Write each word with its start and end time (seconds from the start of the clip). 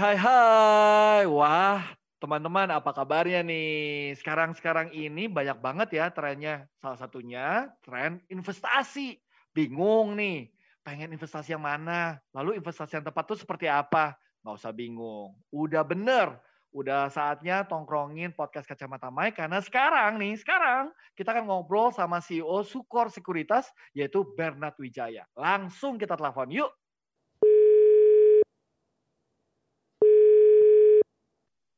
hai 0.00 0.16
hai. 0.16 1.22
Wah, 1.28 1.84
teman-teman 2.16 2.72
apa 2.72 2.88
kabarnya 2.96 3.44
nih? 3.44 4.16
Sekarang-sekarang 4.16 4.96
ini 4.96 5.28
banyak 5.28 5.60
banget 5.60 5.88
ya 5.92 6.08
trennya. 6.08 6.64
Salah 6.80 6.96
satunya 6.96 7.68
tren 7.84 8.24
investasi. 8.32 9.20
Bingung 9.52 10.16
nih, 10.16 10.48
pengen 10.80 11.12
investasi 11.12 11.52
yang 11.52 11.60
mana? 11.60 12.16
Lalu 12.32 12.56
investasi 12.56 12.96
yang 12.96 13.04
tepat 13.04 13.28
tuh 13.28 13.44
seperti 13.44 13.68
apa? 13.68 14.16
Nggak 14.40 14.56
usah 14.64 14.72
bingung. 14.72 15.36
Udah 15.52 15.84
bener. 15.84 16.32
Udah 16.72 17.12
saatnya 17.12 17.68
tongkrongin 17.68 18.32
podcast 18.32 18.64
Kacamata 18.64 19.12
Mike 19.12 19.36
karena 19.36 19.60
sekarang 19.60 20.16
nih, 20.16 20.38
sekarang 20.38 20.94
kita 21.12 21.34
akan 21.34 21.44
ngobrol 21.44 21.92
sama 21.92 22.24
CEO 22.24 22.64
Sukor 22.64 23.12
Sekuritas 23.12 23.68
yaitu 23.92 24.24
Bernard 24.32 24.80
Wijaya. 24.80 25.28
Langsung 25.36 26.00
kita 26.00 26.16
telepon 26.16 26.48
yuk. 26.48 26.72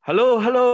Halo, 0.03 0.43
halo, 0.43 0.67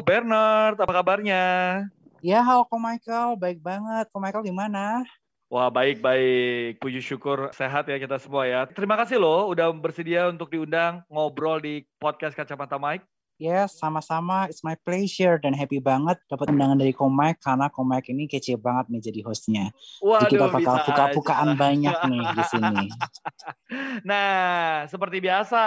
Bernard, 0.00 0.80
apa 0.80 0.88
kabarnya? 0.88 1.84
Ya, 2.24 2.40
halo 2.40 2.64
Ko 2.64 2.80
Michael, 2.80 3.36
baik 3.36 3.60
banget. 3.60 4.08
Ko 4.08 4.16
Michael 4.16 4.40
di 4.40 4.56
mana? 4.56 5.04
Wah, 5.52 5.68
baik-baik. 5.68 6.80
Puji 6.80 7.04
syukur 7.04 7.52
sehat 7.52 7.92
ya 7.92 8.00
kita 8.00 8.16
semua 8.16 8.48
ya. 8.48 8.64
Terima 8.64 8.96
kasih 8.96 9.20
loh 9.20 9.52
udah 9.52 9.68
bersedia 9.76 10.32
untuk 10.32 10.48
diundang 10.48 11.04
ngobrol 11.12 11.60
di 11.60 11.84
podcast 12.00 12.32
Kacamata 12.32 12.80
Mike. 12.80 13.04
Yes, 13.36 13.76
sama-sama. 13.76 14.48
It's 14.48 14.64
my 14.64 14.80
pleasure 14.80 15.36
dan 15.36 15.52
happy 15.52 15.76
banget 15.84 16.16
dapat 16.32 16.48
undangan 16.48 16.80
dari 16.80 16.96
Komik 16.96 17.44
karena 17.44 17.68
Komik 17.68 18.08
ini 18.08 18.32
kece 18.32 18.56
banget 18.56 18.88
nih 18.88 19.12
jadi 19.12 19.20
hostnya. 19.28 19.76
Waduh, 20.00 20.24
jadi 20.24 20.40
kita 20.40 20.46
bakal 20.56 20.74
buka-bukaan 20.88 21.50
banyak 21.52 21.96
nih 22.00 22.24
di 22.32 22.44
sini. 22.48 22.88
Nah, 24.08 24.88
seperti 24.88 25.20
biasa, 25.20 25.60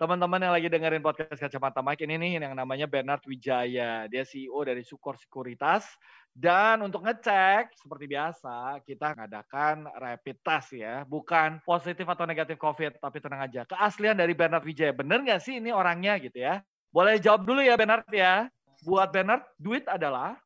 teman-teman 0.00 0.40
yang 0.40 0.56
lagi 0.56 0.72
dengerin 0.72 1.04
podcast 1.04 1.36
Kacamata 1.36 1.84
Mike 1.84 2.00
ini 2.08 2.16
nih 2.16 2.40
yang 2.40 2.56
namanya 2.56 2.88
Bernard 2.88 3.20
Wijaya. 3.28 4.08
Dia 4.08 4.24
CEO 4.24 4.56
dari 4.64 4.80
Sukor 4.80 5.20
Sekuritas. 5.20 5.84
Dan 6.32 6.80
untuk 6.80 7.04
ngecek, 7.04 7.76
seperti 7.76 8.08
biasa, 8.08 8.80
kita 8.80 9.12
ngadakan 9.12 9.92
rapid 9.92 10.40
test 10.40 10.72
ya. 10.72 11.04
Bukan 11.04 11.60
positif 11.68 12.08
atau 12.08 12.24
negatif 12.24 12.56
COVID, 12.56 12.96
tapi 12.96 13.20
tenang 13.20 13.44
aja. 13.44 13.68
Keaslian 13.68 14.16
dari 14.16 14.32
Bernard 14.32 14.64
Wijaya. 14.64 14.96
Bener 14.96 15.20
nggak 15.20 15.44
sih 15.44 15.60
ini 15.60 15.68
orangnya 15.68 16.16
gitu 16.16 16.40
ya? 16.40 16.64
Boleh 16.88 17.20
jawab 17.20 17.44
dulu 17.44 17.60
ya 17.60 17.76
Bernard 17.76 18.08
ya. 18.08 18.48
Buat 18.80 19.12
Bernard, 19.12 19.44
duit 19.60 19.84
adalah 19.84 20.40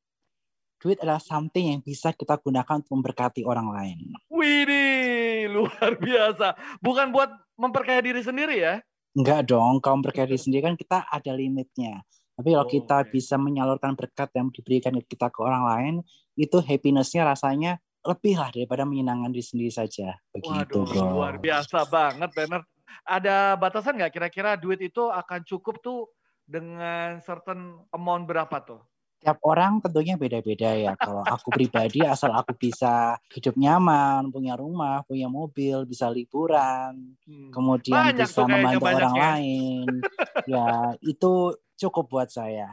Duit 0.83 0.99
adalah 1.01 1.23
something 1.23 1.79
yang 1.79 1.81
bisa 1.81 2.13
kita 2.13 2.37
gunakan 2.43 2.83
untuk 2.83 2.93
memberkati 2.93 3.47
orang 3.47 3.71
lain. 3.73 3.99
Widih, 4.29 5.49
luar 5.49 5.97
biasa. 5.97 6.59
Bukan 6.83 7.09
buat 7.09 7.31
memperkaya 7.57 8.05
diri 8.05 8.21
sendiri 8.21 8.59
ya. 8.61 8.83
Enggak 9.15 9.47
dong, 9.47 9.79
memberkati 9.79 10.35
diri 10.35 10.41
sendiri 10.43 10.63
kan 10.67 10.75
kita 10.75 11.07
ada 11.07 11.33
limitnya. 11.33 12.03
Tapi 12.35 12.51
kalau 12.51 12.67
Oh, 12.67 12.71
kita 12.71 12.97
oke. 13.07 13.11
bisa 13.15 13.39
menyalurkan 13.39 13.95
berkat 13.95 14.27
yang 14.35 14.51
diberikan 14.51 14.95
kita 15.07 15.31
ke 15.31 15.39
orang 15.39 15.65
lain, 15.65 15.95
itu 16.35 16.59
happiness-nya 16.59 17.23
rasanya 17.23 17.79
lebih 18.03 18.35
lah 18.37 18.51
daripada 18.51 18.83
menyenangkan 18.83 19.31
diri 19.31 19.47
sendiri 19.47 19.71
saja. 19.71 20.19
Begitu, 20.35 20.51
Waduh, 20.51 20.85
bro. 20.85 21.07
luar 21.15 21.35
biasa 21.39 21.87
banget 21.87 22.31
Bernard. 22.35 22.67
Ada 23.07 23.55
batasan 23.55 23.97
nggak 23.97 24.13
kira-kira 24.13 24.59
duit 24.59 24.83
itu 24.83 25.09
akan 25.09 25.41
cukup 25.47 25.79
tuh 25.79 26.11
dengan 26.45 27.23
certain 27.23 27.81
amount 27.95 28.29
berapa 28.29 28.57
tuh? 28.67 28.83
Tiap 29.25 29.41
orang 29.41 29.81
tentunya 29.81 30.21
beda-beda 30.21 30.77
ya. 30.77 30.93
Kalau 31.01 31.25
aku 31.25 31.49
pribadi 31.49 32.05
asal 32.05 32.29
aku 32.37 32.53
bisa 32.53 33.17
hidup 33.33 33.57
nyaman, 33.57 34.29
punya 34.29 34.53
rumah, 34.53 35.01
punya 35.09 35.33
mobil, 35.33 35.89
bisa 35.89 36.13
liburan, 36.13 37.17
Hmm. 37.25 37.49
kemudian 37.49 38.13
Banyak 38.13 38.29
bisa 38.29 38.45
membantu 38.45 38.85
orang 38.85 39.17
banyaknya. 39.17 39.25
lain, 39.33 39.87
ya 40.53 40.69
itu 41.01 41.33
cukup 41.75 42.05
buat 42.07 42.29
saya. 42.31 42.71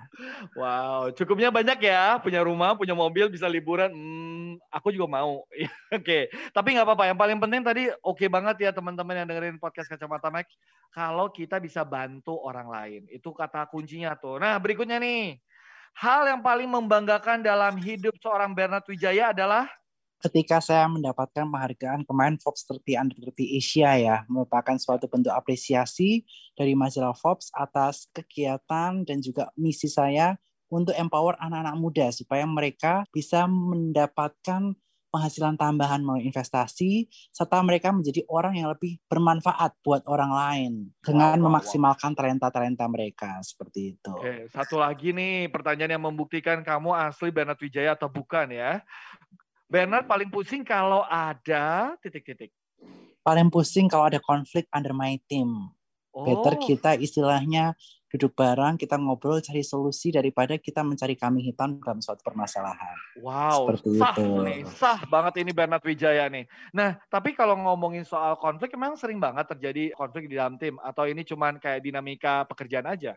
Wow, 0.53 1.09
cukupnya 1.16 1.50
banyak 1.50 1.79
ya. 1.81 2.19
Punya 2.22 2.44
rumah, 2.45 2.78
punya 2.78 2.94
mobil, 2.94 3.31
bisa 3.31 3.50
liburan. 3.50 3.90
Hmm, 3.90 4.59
aku 4.69 4.91
juga 4.94 5.07
mau. 5.09 5.41
Oke, 5.97 6.28
tapi 6.51 6.67
nggak 6.75 6.85
apa-apa. 6.85 7.09
Yang 7.09 7.19
paling 7.19 7.40
penting 7.41 7.61
tadi 7.66 7.84
oke 8.03 8.25
banget 8.29 8.56
ya 8.67 8.72
teman-teman 8.72 9.23
yang 9.23 9.28
dengerin 9.28 9.57
podcast 9.57 9.90
Kacamata 9.90 10.29
Mike. 10.29 10.51
Kalau 10.91 11.31
kita 11.31 11.57
bisa 11.57 11.81
bantu 11.88 12.35
orang 12.44 12.67
lain. 12.67 13.01
Itu 13.07 13.31
kata 13.31 13.66
kuncinya 13.72 14.13
tuh. 14.19 14.38
Nah, 14.38 14.59
berikutnya 14.59 15.00
nih. 15.00 15.40
Hal 15.97 16.28
yang 16.29 16.41
paling 16.41 16.69
membanggakan 16.69 17.44
dalam 17.44 17.78
hidup 17.78 18.16
seorang 18.22 18.56
Bernard 18.56 18.85
Wijaya 18.88 19.35
adalah? 19.35 19.69
Ketika 20.22 20.62
saya 20.62 20.85
mendapatkan 20.85 21.50
penghargaan 21.50 22.06
kemarin 22.06 22.38
Forbes 22.38 22.62
30 22.69 22.94
Under 22.94 23.18
30 23.34 23.57
Asia 23.57 23.90
ya, 23.97 24.18
merupakan 24.29 24.78
suatu 24.78 25.09
bentuk 25.09 25.34
apresiasi 25.34 26.22
dari 26.53 26.78
majalah 26.78 27.18
Forbes 27.18 27.50
atas 27.57 28.06
kegiatan 28.13 29.02
dan 29.02 29.18
juga 29.18 29.50
misi 29.57 29.90
saya 29.90 30.38
untuk 30.69 30.94
empower 30.94 31.35
anak-anak 31.41 31.75
muda 31.75 32.08
supaya 32.13 32.46
mereka 32.46 33.03
bisa 33.09 33.50
mendapatkan 33.50 34.78
penghasilan 35.11 35.59
tambahan 35.59 35.99
melalui 35.99 36.31
investasi 36.31 37.11
serta 37.35 37.59
mereka 37.61 37.91
menjadi 37.91 38.23
orang 38.31 38.55
yang 38.55 38.72
lebih 38.72 38.97
bermanfaat 39.11 39.75
buat 39.83 40.07
orang 40.07 40.31
lain 40.31 40.72
dengan 41.03 41.35
wow, 41.35 41.44
wow. 41.44 41.45
memaksimalkan 41.51 42.16
talenta-talenta 42.16 42.88
mereka 42.88 43.44
seperti 43.44 43.99
itu. 43.99 44.16
Oke, 44.16 44.47
satu 44.49 44.79
lagi 44.79 45.11
nih 45.11 45.51
pertanyaan 45.51 45.99
yang 45.99 46.05
membuktikan 46.07 46.63
kamu 46.63 46.95
asli 46.95 47.29
Bernard 47.29 47.59
Wijaya 47.59 47.94
atau 47.94 48.07
bukan 48.07 48.49
ya. 48.49 48.79
Bernard 49.67 50.07
paling 50.07 50.31
pusing 50.31 50.63
kalau 50.63 51.03
ada 51.07 51.95
titik-titik. 51.99 52.55
Paling 53.22 53.53
pusing 53.53 53.91
kalau 53.91 54.09
ada 54.09 54.17
konflik 54.23 54.66
under 54.72 54.95
my 54.95 55.19
team. 55.29 55.69
Oh, 56.11 56.28
Better 56.28 56.59
kita 56.59 56.99
istilahnya 56.99 57.72
duduk 58.11 58.35
bareng, 58.35 58.75
kita 58.75 58.99
ngobrol, 58.99 59.39
cari 59.39 59.63
solusi 59.63 60.11
daripada 60.11 60.59
kita 60.59 60.83
mencari 60.83 61.16
kambing 61.16 61.47
hitam 61.47 61.79
dalam 61.79 62.03
suatu 62.03 62.19
permasalahan. 62.27 62.95
wow, 63.23 63.63
seperti 63.63 63.89
sah 63.95 64.11
itu. 64.11 64.27
nih, 64.44 64.59
sah 64.67 64.99
banget 65.07 65.33
ini 65.39 65.51
Bernard 65.55 65.83
Wijaya 65.83 66.27
nih. 66.27 66.44
Nah, 66.75 66.99
tapi 67.07 67.31
kalau 67.31 67.55
ngomongin 67.55 68.03
soal 68.03 68.35
konflik, 68.35 68.75
emang 68.75 68.99
sering 68.99 69.17
banget 69.17 69.47
terjadi 69.55 69.95
konflik 69.95 70.27
di 70.27 70.35
dalam 70.35 70.59
tim? 70.59 70.75
Atau 70.83 71.07
ini 71.07 71.23
cuman 71.23 71.55
kayak 71.55 71.79
dinamika 71.79 72.44
pekerjaan 72.51 72.91
aja? 72.91 73.16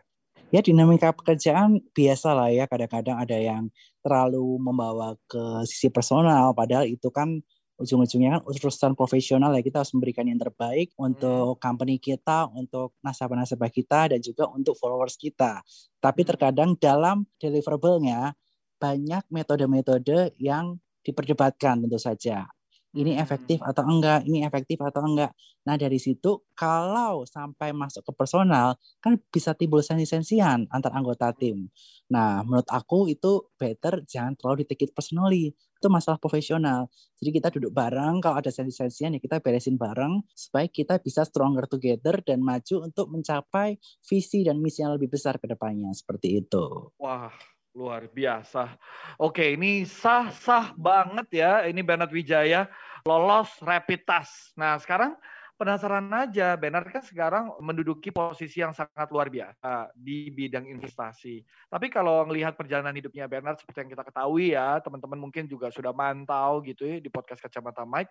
Ya 0.53 0.61
dinamika 0.63 1.11
pekerjaan 1.11 1.83
biasa 1.91 2.31
lah 2.31 2.47
ya, 2.47 2.63
kadang-kadang 2.63 3.19
ada 3.19 3.35
yang 3.35 3.67
terlalu 3.99 4.61
membawa 4.63 5.19
ke 5.27 5.67
sisi 5.67 5.91
personal, 5.91 6.55
padahal 6.55 6.87
itu 6.87 7.11
kan 7.11 7.43
ujung-ujungnya 7.75 8.39
kan 8.39 8.41
urusan 8.47 8.95
profesional 8.95 9.51
ya 9.51 9.59
kita 9.59 9.83
harus 9.83 9.91
memberikan 9.91 10.23
yang 10.23 10.39
terbaik 10.39 10.95
untuk 10.95 11.59
company 11.59 11.99
kita, 11.99 12.47
untuk 12.55 12.95
nasabah-nasabah 13.03 13.71
kita 13.71 14.15
dan 14.15 14.19
juga 14.23 14.47
untuk 14.47 14.79
followers 14.79 15.19
kita. 15.19 15.59
Tapi 15.99 16.21
terkadang 16.23 16.79
dalam 16.79 17.27
deliverable-nya 17.39 18.31
banyak 18.79 19.23
metode-metode 19.27 20.35
yang 20.39 20.79
diperdebatkan 21.03 21.85
tentu 21.85 21.99
saja. 21.99 22.54
Ini 22.95 23.19
Hmm. 23.19 23.19
efektif 23.19 23.59
atau 23.59 23.83
enggak, 23.83 24.23
ini 24.23 24.47
efektif 24.47 24.79
atau 24.79 25.03
enggak. 25.03 25.35
Nah 25.67 25.75
dari 25.75 25.99
situ 25.99 26.47
kalau 26.55 27.27
sampai 27.27 27.75
masuk 27.75 28.07
ke 28.07 28.11
personal 28.15 28.79
kan 29.03 29.19
bisa 29.27 29.51
timbul 29.51 29.83
sensi-sensian 29.83 30.63
antar 30.71 30.95
anggota 30.95 31.35
tim. 31.35 31.67
Nah 32.07 32.39
menurut 32.47 32.69
aku 32.71 33.11
itu 33.11 33.51
better 33.59 33.99
jangan 34.07 34.33
terlalu 34.39 34.63
di 34.63 34.65
take 34.71 34.83
it 34.87 34.91
personally. 34.95 35.51
Itu 35.75 35.91
masalah 35.91 36.15
profesional. 36.23 36.87
Jadi 37.19 37.29
kita 37.35 37.47
duduk 37.51 37.75
bareng, 37.75 38.23
kalau 38.23 38.39
ada 38.39 38.47
sensi-sensian 38.47 39.11
ya 39.15 39.19
kita 39.19 39.43
beresin 39.43 39.75
bareng 39.75 40.23
supaya 40.31 40.65
kita 40.71 40.95
bisa 41.03 41.27
stronger 41.27 41.67
together 41.67 42.23
dan 42.23 42.39
maju 42.39 42.87
untuk 42.87 43.11
mencapai 43.11 43.75
visi 44.07 44.47
dan 44.47 44.63
misi 44.63 44.81
yang 44.87 44.95
lebih 44.95 45.11
besar 45.11 45.35
ke 45.41 45.45
depannya. 45.51 45.91
Seperti 45.91 46.39
itu. 46.39 46.95
Wah, 46.99 47.31
luar 47.75 48.07
biasa. 48.07 48.79
Oke, 49.19 49.53
ini 49.53 49.83
sah-sah 49.83 50.71
banget 50.79 51.27
ya. 51.43 51.67
Ini 51.67 51.83
Bernard 51.83 52.09
Wijaya 52.09 52.71
lolos 53.03 53.51
rapid 53.61 54.01
test. 54.07 54.55
Nah, 54.55 54.79
sekarang 54.79 55.13
penasaran 55.59 56.07
aja, 56.15 56.55
Bernard 56.55 56.87
kan 56.89 57.03
sekarang 57.03 57.51
menduduki 57.59 58.09
posisi 58.09 58.63
yang 58.63 58.71
sangat 58.71 59.11
luar 59.11 59.27
biasa 59.27 59.91
di 59.93 60.31
bidang 60.31 60.65
investasi. 60.71 61.43
Tapi 61.67 61.87
kalau 61.91 62.23
melihat 62.25 62.55
perjalanan 62.55 62.95
hidupnya 62.95 63.27
Bernard 63.27 63.59
seperti 63.59 63.85
yang 63.85 63.91
kita 63.91 64.03
ketahui 64.07 64.55
ya, 64.55 64.79
teman-teman 64.79 65.19
mungkin 65.19 65.45
juga 65.45 65.67
sudah 65.69 65.91
mantau 65.91 66.63
gitu 66.63 66.87
ya 66.87 66.97
di 67.03 67.11
podcast 67.11 67.43
Kacamata 67.43 67.83
Mike. 67.83 68.09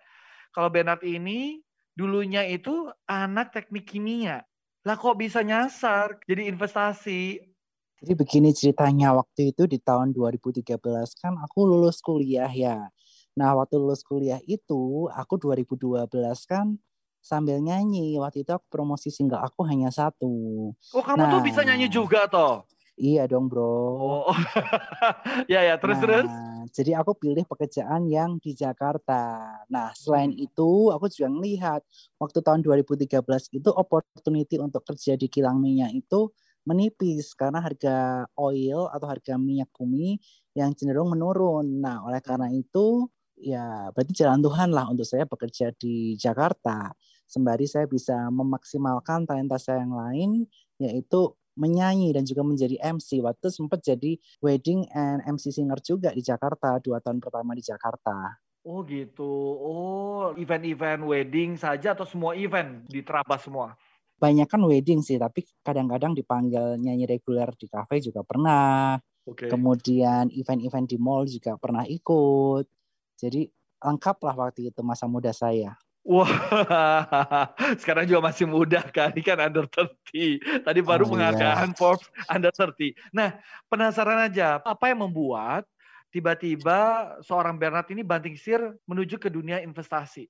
Kalau 0.53 0.69
Bernard 0.69 1.01
ini 1.03 1.59
dulunya 1.97 2.45
itu 2.45 2.87
anak 3.09 3.51
teknik 3.51 3.89
kimia. 3.89 4.45
Lah 4.85 4.95
kok 4.95 5.17
bisa 5.17 5.41
nyasar 5.41 6.21
jadi 6.29 6.45
investasi? 6.45 7.54
Jadi 8.03 8.11
begini 8.11 8.49
ceritanya 8.51 9.15
waktu 9.15 9.55
itu 9.55 9.63
di 9.71 9.79
tahun 9.79 10.11
2013 10.11 10.75
kan 11.15 11.33
aku 11.39 11.59
lulus 11.63 12.03
kuliah 12.03 12.51
ya. 12.51 12.91
Nah 13.39 13.55
waktu 13.55 13.79
lulus 13.79 14.03
kuliah 14.03 14.39
itu 14.43 15.07
aku 15.11 15.39
2012 15.39 16.07
kan 16.43 16.75
sambil 17.23 17.57
nyanyi. 17.63 18.19
Waktu 18.19 18.43
itu 18.43 18.51
aku 18.51 18.67
promosi 18.67 19.09
single 19.09 19.39
aku 19.39 19.63
hanya 19.65 19.89
satu. 19.89 20.31
Oh 20.91 21.03
kamu 21.03 21.23
tuh 21.31 21.39
Nah. 21.39 21.45
bisa 21.45 21.61
nyanyi 21.63 21.87
juga 21.87 22.27
toh? 22.27 22.67
Iya 22.95 23.27
dong 23.27 23.51
bro. 23.51 23.67
Oh, 24.23 24.31
ya 25.51 25.67
ya 25.67 25.75
terus 25.75 25.99
nah, 25.99 26.03
terus. 26.03 26.31
Jadi 26.71 26.91
aku 26.95 27.11
pilih 27.19 27.43
pekerjaan 27.43 28.07
yang 28.07 28.39
di 28.39 28.55
Jakarta. 28.55 29.51
Nah 29.67 29.91
selain 29.91 30.31
hmm. 30.31 30.47
itu 30.47 30.95
aku 30.95 31.11
juga 31.11 31.27
melihat 31.27 31.81
waktu 32.15 32.39
tahun 32.39 32.63
2013 32.63 33.19
itu 33.51 33.69
opportunity 33.71 34.55
untuk 34.63 34.83
kerja 34.87 35.19
di 35.19 35.27
kilang 35.27 35.59
minyak 35.59 35.91
itu 35.91 36.31
menipis 36.65 37.37
karena 37.37 37.61
harga 37.61 38.25
oil 38.35 38.89
atau 38.89 39.07
harga 39.07 39.37
minyak 39.37 39.69
bumi 39.71 40.17
yang 40.57 40.73
cenderung 40.73 41.13
menurun. 41.13 41.79
Nah 41.79 42.03
oleh 42.03 42.19
karena 42.19 42.49
itu 42.51 43.07
ya 43.37 43.93
berarti 43.93 44.13
jalan 44.15 44.41
Tuhan 44.41 44.69
lah 44.73 44.89
untuk 44.89 45.05
saya 45.05 45.29
bekerja 45.29 45.71
di 45.77 46.17
Jakarta. 46.17 46.91
Sembari 47.25 47.65
saya 47.69 47.85
bisa 47.85 48.29
memaksimalkan 48.33 49.29
talenta 49.29 49.61
saya 49.61 49.85
yang 49.85 49.95
lain 49.95 50.29
yaitu 50.81 51.33
menyanyi 51.55 52.11
dan 52.11 52.27
juga 52.27 52.43
menjadi 52.43 52.75
MC. 52.83 53.23
Waktu 53.23 53.47
sempat 53.47 53.79
jadi 53.81 54.19
wedding 54.43 54.85
and 54.91 55.23
MC 55.23 55.55
singer 55.55 55.79
juga 55.79 56.11
di 56.11 56.21
Jakarta 56.21 56.77
dua 56.83 56.99
tahun 56.99 57.23
pertama 57.23 57.55
di 57.55 57.63
Jakarta. 57.63 58.41
Oh 58.65 58.81
gitu. 58.81 59.29
Oh 59.61 60.33
event-event 60.35 61.05
wedding 61.05 61.53
saja 61.53 61.93
atau 61.93 62.03
semua 62.03 62.33
event 62.33 62.81
diterabas 62.89 63.45
semua? 63.45 63.77
Banyak 64.15 64.47
kan 64.47 64.61
wedding 64.63 65.03
sih, 65.03 65.19
tapi 65.19 65.43
kadang-kadang 65.59 66.15
dipanggil 66.15 66.79
nyanyi 66.79 67.03
reguler 67.03 67.51
di 67.59 67.67
cafe 67.67 67.99
juga 67.99 68.23
pernah. 68.23 68.95
Okay. 69.25 69.49
Kemudian 69.49 70.29
event-event 70.31 70.87
di 70.87 70.97
mall 71.01 71.25
juga 71.25 71.57
pernah 71.57 71.83
ikut. 71.83 72.65
Jadi 73.17 73.49
lengkap 73.81 74.17
lah 74.23 74.35
waktu 74.47 74.71
itu 74.71 74.81
masa 74.85 75.09
muda 75.09 75.33
saya. 75.35 75.75
Wah, 76.05 76.29
sekarang 77.81 78.05
juga 78.05 78.29
masih 78.29 78.45
muda 78.45 78.77
kan, 78.93 79.09
ini 79.17 79.25
kan 79.25 79.41
under 79.41 79.65
30. 79.65 80.61
Tadi 80.61 80.79
baru 80.85 81.09
oh, 81.09 81.17
penghargaan 81.17 81.73
yeah. 81.73 81.77
Forbes 81.81 82.05
under 82.29 82.53
30. 82.53 82.93
Nah, 83.09 83.33
penasaran 83.65 84.21
aja, 84.21 84.61
apa 84.61 84.93
yang 84.93 85.01
membuat 85.01 85.65
tiba-tiba 86.13 87.09
seorang 87.25 87.57
Bernard 87.57 87.89
ini 87.89 88.05
banting 88.05 88.37
setir 88.37 88.61
menuju 88.85 89.17
ke 89.17 89.33
dunia 89.33 89.65
investasi? 89.65 90.29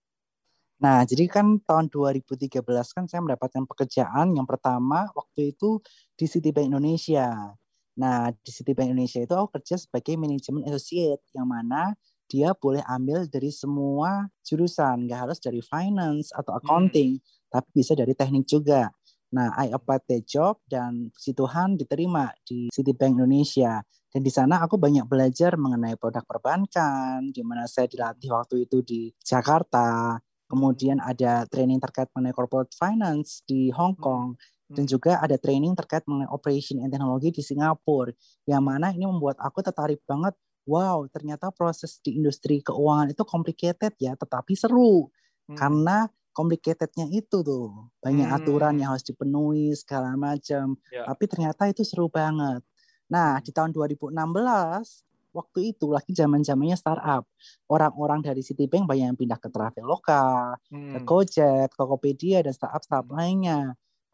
Nah, 0.75 1.07
jadi 1.07 1.31
kan 1.31 1.63
tahun 1.63 1.87
2013 1.87 2.51
kan 2.91 3.07
saya 3.07 3.23
mendapatkan 3.23 3.63
pekerjaan 3.63 4.35
yang 4.35 4.43
pertama 4.43 5.07
waktu 5.15 5.55
itu 5.55 5.79
di 6.19 6.27
Citibank 6.27 6.67
Indonesia. 6.67 7.55
Nah, 7.95 8.27
di 8.35 8.51
Citibank 8.51 8.91
Indonesia 8.91 9.23
itu 9.23 9.31
aku 9.31 9.55
kerja 9.55 9.79
sebagai 9.79 10.19
manajemen 10.19 10.67
associate 10.67 11.23
yang 11.31 11.47
mana 11.47 11.95
dia 12.25 12.51
boleh 12.57 12.81
ambil 12.89 13.29
dari 13.29 13.53
semua 13.53 14.27
jurusan, 14.43 15.05
nggak 15.07 15.19
harus 15.29 15.39
dari 15.39 15.61
finance 15.63 16.33
atau 16.35 16.57
hmm. 16.57 16.59
accounting, 16.59 17.11
hmm. 17.21 17.49
tapi 17.53 17.69
bisa 17.71 17.93
dari 17.95 18.11
teknik 18.11 18.43
juga. 18.43 18.91
Nah, 19.35 19.51
I 19.55 19.71
apply 19.71 19.99
the 20.07 20.23
job 20.23 20.59
dan 20.67 21.11
puji 21.11 21.35
Tuhan 21.35 21.75
diterima 21.75 22.31
di 22.43 22.71
Citibank 22.71 23.19
Indonesia. 23.19 23.83
Dan 24.11 24.23
di 24.23 24.31
sana 24.31 24.63
aku 24.63 24.79
banyak 24.79 25.03
belajar 25.11 25.59
mengenai 25.59 25.99
produk 25.99 26.23
perbankan, 26.23 27.35
di 27.35 27.43
mana 27.43 27.67
saya 27.67 27.83
dilatih 27.87 28.31
waktu 28.31 28.63
itu 28.63 28.79
di 28.79 29.01
Jakarta. 29.19 30.15
Kemudian 30.45 31.01
ada 31.01 31.49
training 31.49 31.81
terkait 31.81 32.09
mengenai 32.13 32.35
corporate 32.35 32.73
finance 32.77 33.41
di 33.45 33.73
Hong 33.73 33.97
hmm. 33.97 34.03
Kong. 34.03 34.27
Dan 34.65 34.89
hmm. 34.89 34.91
juga 34.97 35.21
ada 35.21 35.37
training 35.37 35.77
terkait 35.77 36.05
mengenai 36.09 36.29
operation 36.29 36.81
and 36.81 36.89
teknologi 36.89 37.29
di 37.29 37.41
Singapura. 37.45 38.13
Yang 38.49 38.63
mana 38.65 38.89
ini 38.89 39.05
membuat 39.05 39.37
aku 39.37 39.61
tertarik 39.61 40.01
banget 40.09 40.33
wow 40.65 41.05
ternyata 41.07 41.53
proses 41.53 42.01
di 42.01 42.17
industri 42.17 42.59
keuangan 42.59 43.13
itu 43.13 43.23
complicated 43.23 43.93
ya 44.01 44.17
tetapi 44.17 44.57
seru 44.57 45.07
hmm. 45.47 45.55
karena 45.55 46.09
complicatednya 46.35 47.07
itu 47.13 47.45
tuh 47.45 47.93
banyak 48.01 48.27
hmm. 48.27 48.37
aturan 48.41 48.75
yang 48.81 48.91
harus 48.91 49.05
dipenuhi 49.05 49.71
segala 49.77 50.17
macam 50.17 50.75
yeah. 50.91 51.05
tapi 51.07 51.23
ternyata 51.29 51.69
itu 51.69 51.85
seru 51.85 52.09
banget 52.09 52.65
nah 53.05 53.37
di 53.39 53.53
tahun 53.53 53.71
2016 53.71 54.11
waktu 55.35 55.75
itu 55.75 55.91
lagi 55.91 56.15
zaman 56.15 56.39
zamannya 56.39 56.79
startup 56.79 57.27
orang-orang 57.67 58.23
dari 58.23 58.39
Citibank 58.39 58.87
banyak 58.87 59.11
yang 59.11 59.19
pindah 59.19 59.35
ke 59.35 59.51
Traveloka 59.51 60.55
hmm. 60.71 60.95
ke 60.95 60.99
Gojek 61.03 61.69
Tokopedia 61.75 62.39
dan 62.39 62.55
startup 62.55 62.81
startup 62.87 63.11
hmm. 63.11 63.17
lainnya 63.19 63.59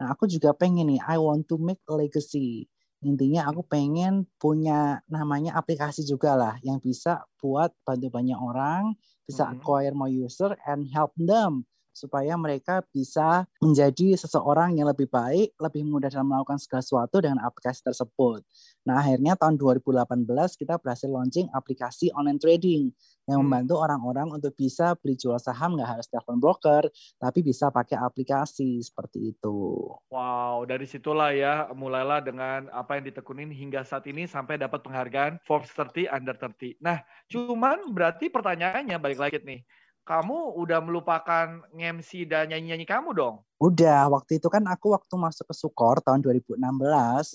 nah 0.02 0.10
aku 0.10 0.26
juga 0.26 0.50
pengen 0.50 0.90
nih 0.90 1.00
I 1.06 1.22
want 1.22 1.46
to 1.46 1.62
make 1.62 1.78
a 1.86 1.94
legacy 1.94 2.66
intinya 3.02 3.50
aku 3.50 3.66
pengen 3.66 4.26
punya 4.38 5.02
namanya 5.10 5.58
aplikasi 5.58 6.06
juga 6.06 6.38
lah 6.38 6.54
yang 6.62 6.78
bisa 6.78 7.22
buat 7.38 7.74
bantu 7.82 8.10
banyak 8.10 8.38
orang 8.38 8.94
bisa 9.26 9.46
mm-hmm. 9.46 9.58
acquire 9.58 9.94
more 9.94 10.10
user 10.10 10.54
and 10.66 10.86
help 10.90 11.10
them 11.18 11.66
supaya 11.92 12.34
mereka 12.40 12.80
bisa 12.88 13.44
menjadi 13.60 14.16
seseorang 14.16 14.80
yang 14.80 14.88
lebih 14.88 15.12
baik, 15.12 15.52
lebih 15.60 15.84
mudah 15.84 16.08
dalam 16.08 16.32
melakukan 16.32 16.56
segala 16.56 16.80
sesuatu 16.80 17.20
dengan 17.20 17.44
aplikasi 17.44 17.84
tersebut. 17.84 18.40
Nah, 18.82 18.98
akhirnya 18.98 19.38
tahun 19.38 19.54
2018 19.58 20.26
kita 20.58 20.74
berhasil 20.82 21.06
launching 21.06 21.46
aplikasi 21.54 22.10
online 22.18 22.42
trading 22.42 22.90
yang 23.30 23.38
hmm. 23.38 23.46
membantu 23.46 23.78
orang-orang 23.78 24.28
untuk 24.34 24.50
bisa 24.58 24.98
beli 24.98 25.14
jual 25.14 25.38
saham 25.38 25.78
nggak 25.78 25.98
harus 25.98 26.06
telepon 26.10 26.42
broker, 26.42 26.90
tapi 27.22 27.46
bisa 27.46 27.70
pakai 27.70 27.94
aplikasi 27.94 28.82
seperti 28.82 29.34
itu. 29.34 29.86
Wow, 30.10 30.66
dari 30.66 30.90
situlah 30.90 31.30
ya 31.30 31.70
mulailah 31.70 32.20
dengan 32.26 32.66
apa 32.74 32.98
yang 32.98 33.06
ditekunin 33.06 33.54
hingga 33.54 33.86
saat 33.86 34.10
ini 34.10 34.26
sampai 34.26 34.58
dapat 34.58 34.82
penghargaan 34.82 35.38
Forbes 35.46 35.70
30 35.70 36.10
Under 36.10 36.34
30. 36.34 36.82
Nah, 36.82 36.98
cuman 37.30 37.94
berarti 37.94 38.26
pertanyaannya 38.26 38.98
balik 38.98 39.22
lagi 39.22 39.38
nih 39.38 39.62
kamu 40.02 40.58
udah 40.58 40.82
melupakan 40.82 41.62
MC 41.70 42.26
dan 42.26 42.50
nyanyi-nyanyi 42.50 42.86
kamu 42.86 43.14
dong? 43.14 43.36
Udah, 43.62 44.10
waktu 44.10 44.42
itu 44.42 44.50
kan 44.50 44.66
aku 44.66 44.90
waktu 44.90 45.14
masuk 45.14 45.46
ke 45.46 45.54
Sukor 45.54 46.02
tahun 46.02 46.18
2016, 46.18 46.58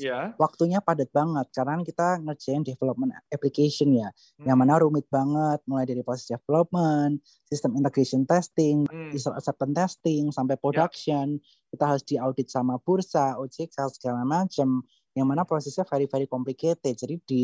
yeah. 0.03 0.35
waktunya 0.35 0.83
padat 0.83 1.07
banget 1.15 1.47
karena 1.55 1.79
kita 1.79 2.19
ngerjain 2.19 2.67
development 2.67 3.15
application 3.31 3.95
ya, 3.95 4.11
hmm. 4.11 4.43
yang 4.43 4.59
mana 4.59 4.83
rumit 4.83 5.07
banget, 5.07 5.63
mulai 5.63 5.87
dari 5.87 6.03
proses 6.03 6.27
development, 6.27 7.23
sistem 7.47 7.79
integration 7.79 8.27
testing, 8.27 8.83
hmm. 8.91 9.15
user 9.15 9.31
acceptance 9.31 9.95
testing, 9.95 10.27
sampai 10.35 10.59
ya. 10.59 10.61
production, 10.61 11.39
yeah. 11.39 11.67
kita 11.71 11.83
harus 11.87 12.03
diaudit 12.03 12.51
sama 12.51 12.75
bursa, 12.83 13.39
OJK 13.39 13.87
segala 13.95 14.27
macam, 14.27 14.83
yang 15.15 15.25
mana 15.31 15.47
prosesnya 15.47 15.87
very 15.87 16.11
very 16.11 16.27
complicated. 16.27 16.91
Jadi 16.91 17.15
di 17.23 17.43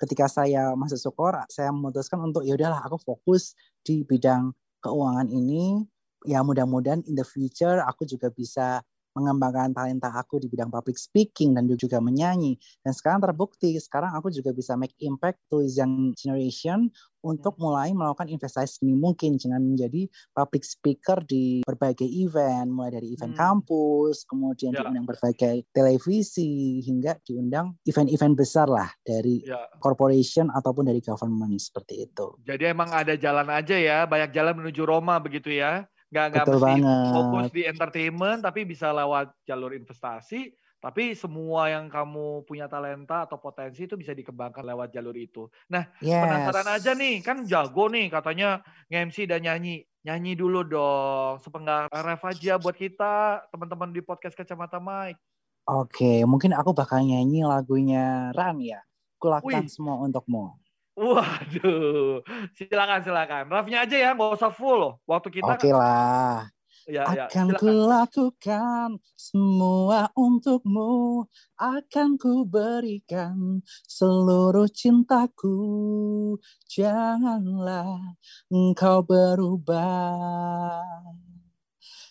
ketika 0.00 0.26
saya 0.26 0.72
masuk 0.72 0.96
Sukor, 0.96 1.36
saya 1.52 1.68
memutuskan 1.70 2.18
untuk 2.24 2.42
ya 2.48 2.56
udahlah 2.56 2.80
aku 2.80 2.96
fokus 2.96 3.52
di 3.84 4.00
bidang 4.02 4.56
keuangan 4.80 5.28
ini. 5.28 5.84
Ya 6.24 6.44
mudah-mudahan 6.44 7.04
in 7.08 7.16
the 7.16 7.24
future 7.24 7.80
aku 7.84 8.04
juga 8.04 8.28
bisa 8.28 8.84
mengembangkan 9.20 9.76
talenta 9.76 10.08
aku 10.08 10.40
di 10.40 10.48
bidang 10.48 10.72
public 10.72 10.96
speaking 10.96 11.52
dan 11.52 11.68
juga 11.76 12.00
menyanyi. 12.00 12.56
Dan 12.80 12.96
sekarang 12.96 13.20
terbukti, 13.20 13.76
sekarang 13.76 14.16
aku 14.16 14.32
juga 14.32 14.56
bisa 14.56 14.74
make 14.80 14.96
impact 15.04 15.38
to 15.52 15.60
young 15.60 16.16
generation 16.16 16.88
untuk 17.20 17.56
hmm. 17.56 17.62
mulai 17.62 17.88
melakukan 17.92 18.32
investasi 18.32 18.80
ini 18.84 18.96
mungkin 18.96 19.36
dengan 19.36 19.60
menjadi 19.60 20.08
public 20.32 20.64
speaker 20.64 21.20
di 21.24 21.60
berbagai 21.64 22.08
event, 22.08 22.68
mulai 22.72 22.96
dari 22.96 23.12
event 23.12 23.36
hmm. 23.36 23.40
kampus, 23.40 24.24
kemudian 24.24 24.72
ya. 24.72 24.84
diundang 24.84 25.06
berbagai 25.06 25.68
televisi, 25.70 26.80
hingga 26.80 27.20
diundang 27.20 27.76
event-event 27.84 28.34
besar 28.34 28.66
lah 28.72 28.88
dari 29.04 29.44
ya. 29.44 29.68
corporation 29.78 30.48
ataupun 30.48 30.88
dari 30.88 31.04
government 31.04 31.60
seperti 31.60 32.08
itu. 32.08 32.40
Jadi 32.44 32.64
emang 32.72 32.88
ada 32.90 33.14
jalan 33.14 33.48
aja 33.52 33.76
ya, 33.76 33.98
banyak 34.08 34.32
jalan 34.32 34.64
menuju 34.64 34.82
Roma 34.84 35.20
begitu 35.20 35.52
ya? 35.52 35.84
Nggak 36.10 36.26
nggak 36.34 36.46
mesti 36.50 36.60
banget. 36.60 37.12
fokus 37.14 37.46
di 37.54 37.62
entertainment 37.66 38.40
tapi 38.42 38.66
bisa 38.66 38.90
lewat 38.90 39.30
jalur 39.46 39.70
investasi 39.72 40.50
tapi 40.80 41.12
semua 41.12 41.68
yang 41.68 41.92
kamu 41.92 42.48
punya 42.48 42.64
talenta 42.64 43.28
atau 43.28 43.36
potensi 43.36 43.84
itu 43.84 44.00
bisa 44.00 44.16
dikembangkan 44.16 44.64
lewat 44.64 44.88
jalur 44.96 45.12
itu. 45.12 45.44
Nah, 45.68 45.84
yes. 46.00 46.24
penasaran 46.24 46.68
aja 46.72 46.90
nih, 46.96 47.20
kan 47.20 47.44
jago 47.44 47.92
nih 47.92 48.08
katanya 48.08 48.64
nge-MC 48.88 49.28
dan 49.28 49.44
nyanyi. 49.44 49.84
Nyanyi 50.00 50.32
dulu 50.32 50.64
dong, 50.64 51.36
sepenggal 51.44 51.92
ref 51.92 52.24
aja 52.24 52.56
buat 52.56 52.72
kita, 52.72 53.44
teman-teman 53.52 53.92
di 53.92 54.00
podcast 54.00 54.32
Kacamata 54.32 54.80
Mike. 54.80 55.20
Oke, 55.68 56.24
mungkin 56.24 56.56
aku 56.56 56.72
bakal 56.72 57.04
nyanyi 57.04 57.44
lagunya 57.44 58.32
Ran 58.32 58.64
ya. 58.64 58.80
Kulakukan 59.20 59.68
semua 59.68 60.00
untukmu. 60.00 60.56
Waduh, 61.00 62.20
silakan 62.52 63.00
silakan. 63.00 63.48
Rafnya 63.48 63.88
aja 63.88 63.96
ya, 63.96 64.12
nggak 64.12 64.36
usah 64.36 64.52
full 64.52 64.76
loh. 64.76 65.00
Waktu 65.08 65.40
kita. 65.40 65.56
Oke 65.56 65.72
okay 65.72 65.72
lah. 65.72 66.44
Ya, 66.88 67.04
ya, 67.12 67.28
akan 67.30 67.54
ku 67.60 67.70
lakukan 67.86 68.98
semua 69.14 70.10
untukmu, 70.16 71.22
akan 71.54 72.18
ku 72.18 72.42
berikan 72.44 73.62
seluruh 73.86 74.66
cintaku. 74.66 76.36
Janganlah 76.66 78.16
engkau 78.50 79.06
berubah 79.06 80.82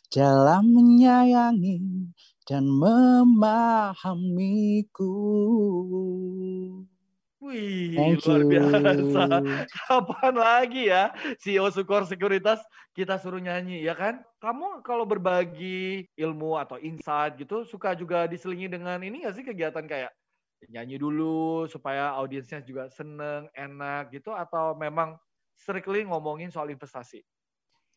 dalam 0.10 0.74
menyayangi 0.74 2.10
dan 2.48 2.66
memahamiku. 2.66 3.86
Wih, 7.40 7.96
Thank 7.96 8.28
luar 8.28 8.44
you. 8.44 8.52
biasa. 8.52 9.40
Kapan 9.88 10.36
lagi 10.36 10.92
ya 10.92 11.16
CEO 11.40 11.72
Sukor 11.72 12.04
Sekuritas 12.04 12.60
kita 12.92 13.16
suruh 13.16 13.40
nyanyi 13.40 13.80
ya 13.80 13.96
kan? 13.96 14.20
Kamu 14.44 14.84
kalau 14.84 15.08
berbagi 15.08 16.04
ilmu 16.20 16.60
atau 16.60 16.76
insight 16.84 17.40
gitu 17.40 17.64
suka 17.64 17.96
juga 17.96 18.28
diselingi 18.28 18.68
dengan 18.68 19.00
ini 19.00 19.24
gak 19.24 19.40
sih 19.40 19.48
kegiatan 19.48 19.88
kayak 19.88 20.12
nyanyi 20.68 21.00
dulu 21.00 21.64
supaya 21.72 22.12
audiensnya 22.20 22.60
juga 22.60 22.92
seneng, 22.92 23.48
enak 23.56 24.12
gitu 24.12 24.36
atau 24.36 24.76
memang 24.76 25.16
strictly 25.56 26.04
ngomongin 26.04 26.52
soal 26.52 26.68
investasi? 26.68 27.24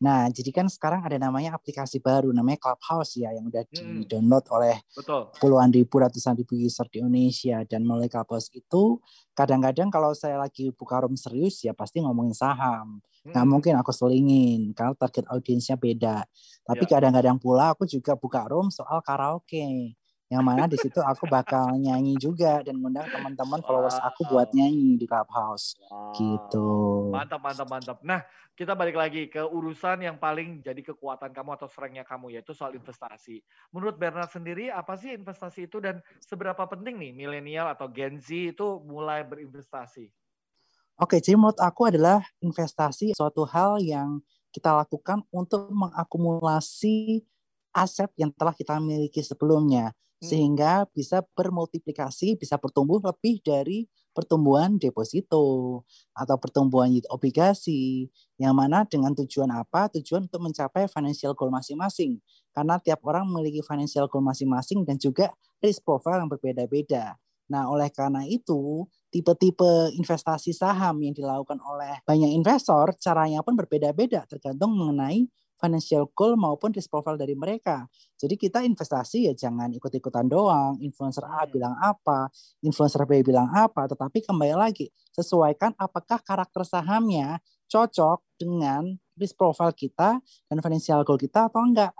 Nah, 0.01 0.27
jadi 0.33 0.49
kan 0.49 0.67
sekarang 0.67 1.05
ada 1.05 1.15
namanya 1.15 1.55
aplikasi 1.55 2.01
baru 2.01 2.33
namanya 2.33 2.59
Clubhouse 2.59 3.21
ya 3.21 3.31
yang 3.31 3.47
udah 3.47 3.63
hmm. 3.67 4.03
di-download 4.03 4.45
oleh 4.51 4.75
Betul. 4.91 5.29
puluhan 5.37 5.69
ribu 5.69 5.95
ratusan 6.01 6.33
ribu 6.35 6.57
user 6.59 6.89
di 6.89 6.99
Indonesia 6.99 7.61
dan 7.63 7.85
melalui 7.85 8.09
Clubhouse 8.09 8.51
itu 8.51 8.99
kadang-kadang 9.31 9.93
kalau 9.93 10.11
saya 10.11 10.41
lagi 10.41 10.73
buka 10.75 11.05
room 11.05 11.15
serius 11.15 11.63
ya 11.63 11.71
pasti 11.71 12.03
ngomongin 12.03 12.35
saham. 12.35 12.99
Hmm. 13.23 13.31
Nggak 13.31 13.45
mungkin 13.47 13.73
aku 13.79 13.91
selingin 13.95 14.75
karena 14.75 14.93
target 14.97 15.25
audiensnya 15.31 15.79
beda. 15.79 16.27
Tapi 16.63 16.83
ya. 16.83 16.89
kadang-kadang 16.99 17.37
pula 17.39 17.71
aku 17.71 17.87
juga 17.87 18.19
buka 18.19 18.43
room 18.51 18.67
soal 18.73 18.99
karaoke 18.99 19.95
yang 20.33 20.41
mana 20.41 20.65
di 20.65 20.81
situ 20.81 20.97
aku 20.97 21.29
bakal 21.29 21.77
nyanyi 21.77 22.17
juga 22.17 22.65
dan 22.65 22.81
ngundang 22.81 23.05
teman-teman 23.13 23.61
followers 23.61 24.01
aku 24.01 24.25
buat 24.25 24.49
nyanyi 24.49 24.97
di 24.97 25.05
clubhouse. 25.05 25.77
Wow. 25.93 26.13
gitu 26.17 26.67
mantap 27.13 27.41
mantap 27.41 27.67
mantap. 27.69 27.97
Nah 28.01 28.25
kita 28.57 28.73
balik 28.73 28.97
lagi 28.97 29.29
ke 29.29 29.41
urusan 29.45 30.01
yang 30.01 30.17
paling 30.17 30.65
jadi 30.65 30.81
kekuatan 30.81 31.29
kamu 31.29 31.53
atau 31.57 31.69
strengthnya 31.69 32.01
kamu 32.01 32.33
yaitu 32.33 32.57
soal 32.57 32.73
investasi. 32.73 33.45
Menurut 33.69 34.01
Bernard 34.01 34.33
sendiri 34.33 34.73
apa 34.73 34.97
sih 34.97 35.13
investasi 35.13 35.69
itu 35.69 35.77
dan 35.77 36.01
seberapa 36.25 36.65
penting 36.65 36.97
nih 36.97 37.11
milenial 37.13 37.69
atau 37.69 37.85
Gen 37.93 38.17
Z 38.17 38.57
itu 38.57 38.67
mulai 38.81 39.21
berinvestasi? 39.21 40.09
Oke, 41.01 41.17
jadi 41.17 41.37
menurut 41.37 41.57
aku 41.57 41.89
adalah 41.89 42.21
investasi 42.41 43.17
suatu 43.17 43.45
hal 43.49 43.81
yang 43.81 44.21
kita 44.53 44.69
lakukan 44.69 45.25
untuk 45.33 45.65
mengakumulasi 45.73 47.25
aset 47.73 48.13
yang 48.13 48.29
telah 48.37 48.53
kita 48.53 48.77
miliki 48.77 49.25
sebelumnya. 49.25 49.97
Hmm. 50.23 50.31
sehingga 50.31 50.87
bisa 50.95 51.19
bermultiplikasi, 51.35 52.39
bisa 52.39 52.55
bertumbuh 52.55 53.03
lebih 53.03 53.43
dari 53.43 53.91
pertumbuhan 54.15 54.77
deposito 54.79 55.83
atau 56.15 56.35
pertumbuhan 56.39 56.93
obligasi 57.11 58.07
yang 58.39 58.55
mana 58.55 58.85
dengan 58.87 59.11
tujuan 59.17 59.49
apa? 59.51 59.89
Tujuan 59.99 60.29
untuk 60.31 60.41
mencapai 60.47 60.87
financial 60.87 61.33
goal 61.35 61.51
masing-masing. 61.51 62.21
Karena 62.55 62.77
tiap 62.79 63.01
orang 63.03 63.27
memiliki 63.27 63.65
financial 63.65 64.07
goal 64.07 64.23
masing-masing 64.23 64.85
dan 64.87 64.95
juga 65.01 65.33
risk 65.59 65.83
profile 65.83 66.23
yang 66.23 66.29
berbeda-beda. 66.31 67.17
Nah, 67.51 67.67
oleh 67.67 67.91
karena 67.91 68.23
itu, 68.23 68.87
tipe-tipe 69.11 69.93
investasi 69.99 70.55
saham 70.55 70.97
yang 71.03 71.13
dilakukan 71.13 71.59
oleh 71.61 72.01
banyak 72.07 72.31
investor 72.33 72.95
caranya 72.97 73.45
pun 73.45 73.53
berbeda-beda 73.53 74.25
tergantung 74.25 74.73
mengenai 74.73 75.27
financial 75.63 76.11
goal 76.11 76.35
maupun 76.35 76.75
risk 76.75 76.91
profile 76.91 77.15
dari 77.15 77.39
mereka. 77.39 77.87
Jadi 78.19 78.35
kita 78.35 78.59
investasi 78.67 79.31
ya 79.31 79.33
jangan 79.33 79.71
ikut-ikutan 79.71 80.27
doang. 80.27 80.75
Influencer 80.83 81.23
A 81.23 81.47
hmm. 81.47 81.51
bilang 81.55 81.75
apa, 81.79 82.27
influencer 82.59 83.07
B 83.07 83.23
bilang 83.23 83.47
apa, 83.55 83.87
tetapi 83.87 84.27
kembali 84.27 84.59
lagi 84.59 84.91
sesuaikan 85.15 85.71
apakah 85.79 86.19
karakter 86.19 86.67
sahamnya 86.67 87.39
cocok 87.71 88.19
dengan 88.35 88.99
risk 89.15 89.39
profile 89.39 89.71
kita 89.71 90.19
dan 90.19 90.57
financial 90.59 91.07
goal 91.07 91.15
kita 91.15 91.47
atau 91.47 91.63
enggak. 91.63 91.95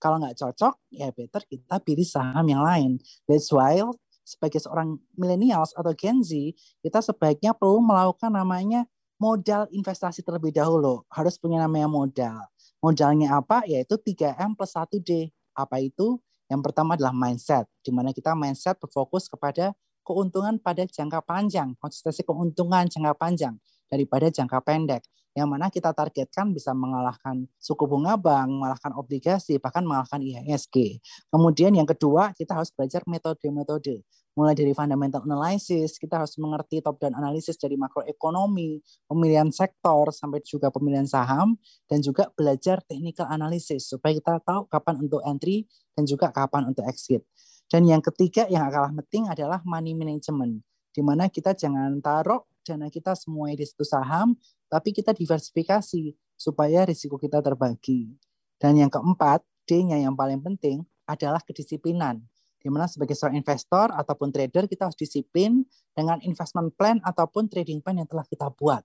Kalau 0.00 0.16
enggak 0.16 0.40
cocok, 0.40 0.74
ya 0.88 1.12
better 1.12 1.44
kita 1.44 1.76
pilih 1.84 2.08
saham 2.08 2.48
yang 2.48 2.64
lain. 2.64 2.96
That's 3.28 3.52
why 3.52 3.84
sebagai 4.24 4.64
seorang 4.64 4.96
millennials 5.14 5.76
atau 5.76 5.92
Gen 5.92 6.24
Z, 6.24 6.32
kita 6.80 7.04
sebaiknya 7.04 7.52
perlu 7.52 7.84
melakukan 7.84 8.32
namanya 8.32 8.88
modal 9.20 9.68
investasi 9.70 10.24
terlebih 10.24 10.50
dahulu. 10.50 11.04
Harus 11.12 11.36
punya 11.36 11.62
namanya 11.62 11.86
modal. 11.86 12.40
Modalnya 12.84 13.40
apa? 13.40 13.64
Yaitu 13.64 13.96
3M 13.96 14.52
plus 14.52 14.76
1D. 14.76 15.32
Apa 15.56 15.80
itu? 15.80 16.20
Yang 16.52 16.60
pertama 16.68 17.00
adalah 17.00 17.16
mindset, 17.16 17.64
di 17.80 17.88
mana 17.88 18.12
kita 18.12 18.36
mindset 18.36 18.76
berfokus 18.76 19.24
kepada 19.24 19.72
keuntungan 20.04 20.60
pada 20.60 20.84
jangka 20.84 21.24
panjang, 21.24 21.72
konsistensi 21.80 22.20
keuntungan 22.20 22.84
jangka 22.84 23.16
panjang 23.16 23.56
daripada 23.88 24.28
jangka 24.28 24.60
pendek 24.60 25.00
yang 25.34 25.50
mana 25.50 25.66
kita 25.66 25.90
targetkan 25.90 26.54
bisa 26.54 26.70
mengalahkan 26.70 27.50
suku 27.58 27.90
bunga 27.90 28.14
bank, 28.14 28.46
mengalahkan 28.54 28.94
obligasi, 28.94 29.58
bahkan 29.58 29.82
mengalahkan 29.82 30.22
IHSG. 30.22 31.02
Kemudian 31.26 31.74
yang 31.74 31.90
kedua, 31.90 32.30
kita 32.38 32.54
harus 32.54 32.70
belajar 32.70 33.02
metode-metode. 33.04 34.06
Mulai 34.34 34.54
dari 34.54 34.74
fundamental 34.74 35.22
analysis, 35.26 35.98
kita 35.98 36.22
harus 36.22 36.34
mengerti 36.42 36.82
top 36.82 36.98
down 37.02 37.14
analysis 37.14 37.54
dari 37.54 37.74
makroekonomi, 37.78 38.82
pemilihan 39.06 39.50
sektor, 39.50 40.10
sampai 40.10 40.42
juga 40.42 40.74
pemilihan 40.74 41.06
saham, 41.06 41.58
dan 41.86 42.02
juga 42.02 42.30
belajar 42.34 42.82
technical 42.86 43.30
analysis 43.30 43.90
supaya 43.90 44.14
kita 44.14 44.42
tahu 44.42 44.66
kapan 44.70 45.06
untuk 45.06 45.22
entry 45.22 45.66
dan 45.94 46.06
juga 46.06 46.34
kapan 46.34 46.70
untuk 46.70 46.82
exit. 46.86 47.22
Dan 47.70 47.86
yang 47.86 48.02
ketiga 48.02 48.46
yang 48.50 48.70
kalah 48.70 48.90
penting 49.02 49.30
adalah 49.30 49.62
money 49.66 49.94
management, 49.98 50.62
di 50.94 51.02
mana 51.02 51.26
kita 51.26 51.54
jangan 51.54 51.98
taruh 51.98 52.42
dana 52.64 52.88
kita 52.88 53.12
semuanya 53.12 53.60
di 53.60 53.66
satu 53.68 53.84
saham, 53.84 54.32
tapi 54.72 54.96
kita 54.96 55.12
diversifikasi 55.12 56.16
supaya 56.34 56.88
risiko 56.88 57.20
kita 57.20 57.44
terbagi. 57.44 58.16
Dan 58.56 58.80
yang 58.80 58.88
keempat, 58.88 59.44
D-nya 59.68 60.00
yang 60.00 60.16
paling 60.16 60.40
penting 60.40 60.82
adalah 61.04 61.44
kedisiplinan. 61.44 62.24
Di 62.64 62.72
mana 62.72 62.88
sebagai 62.88 63.12
seorang 63.12 63.44
investor 63.44 63.92
ataupun 63.92 64.32
trader 64.32 64.64
kita 64.64 64.88
harus 64.88 64.96
disiplin 64.96 65.68
dengan 65.92 66.16
investment 66.24 66.72
plan 66.72 66.96
ataupun 67.04 67.52
trading 67.52 67.84
plan 67.84 68.00
yang 68.00 68.08
telah 68.08 68.24
kita 68.24 68.48
buat. 68.56 68.80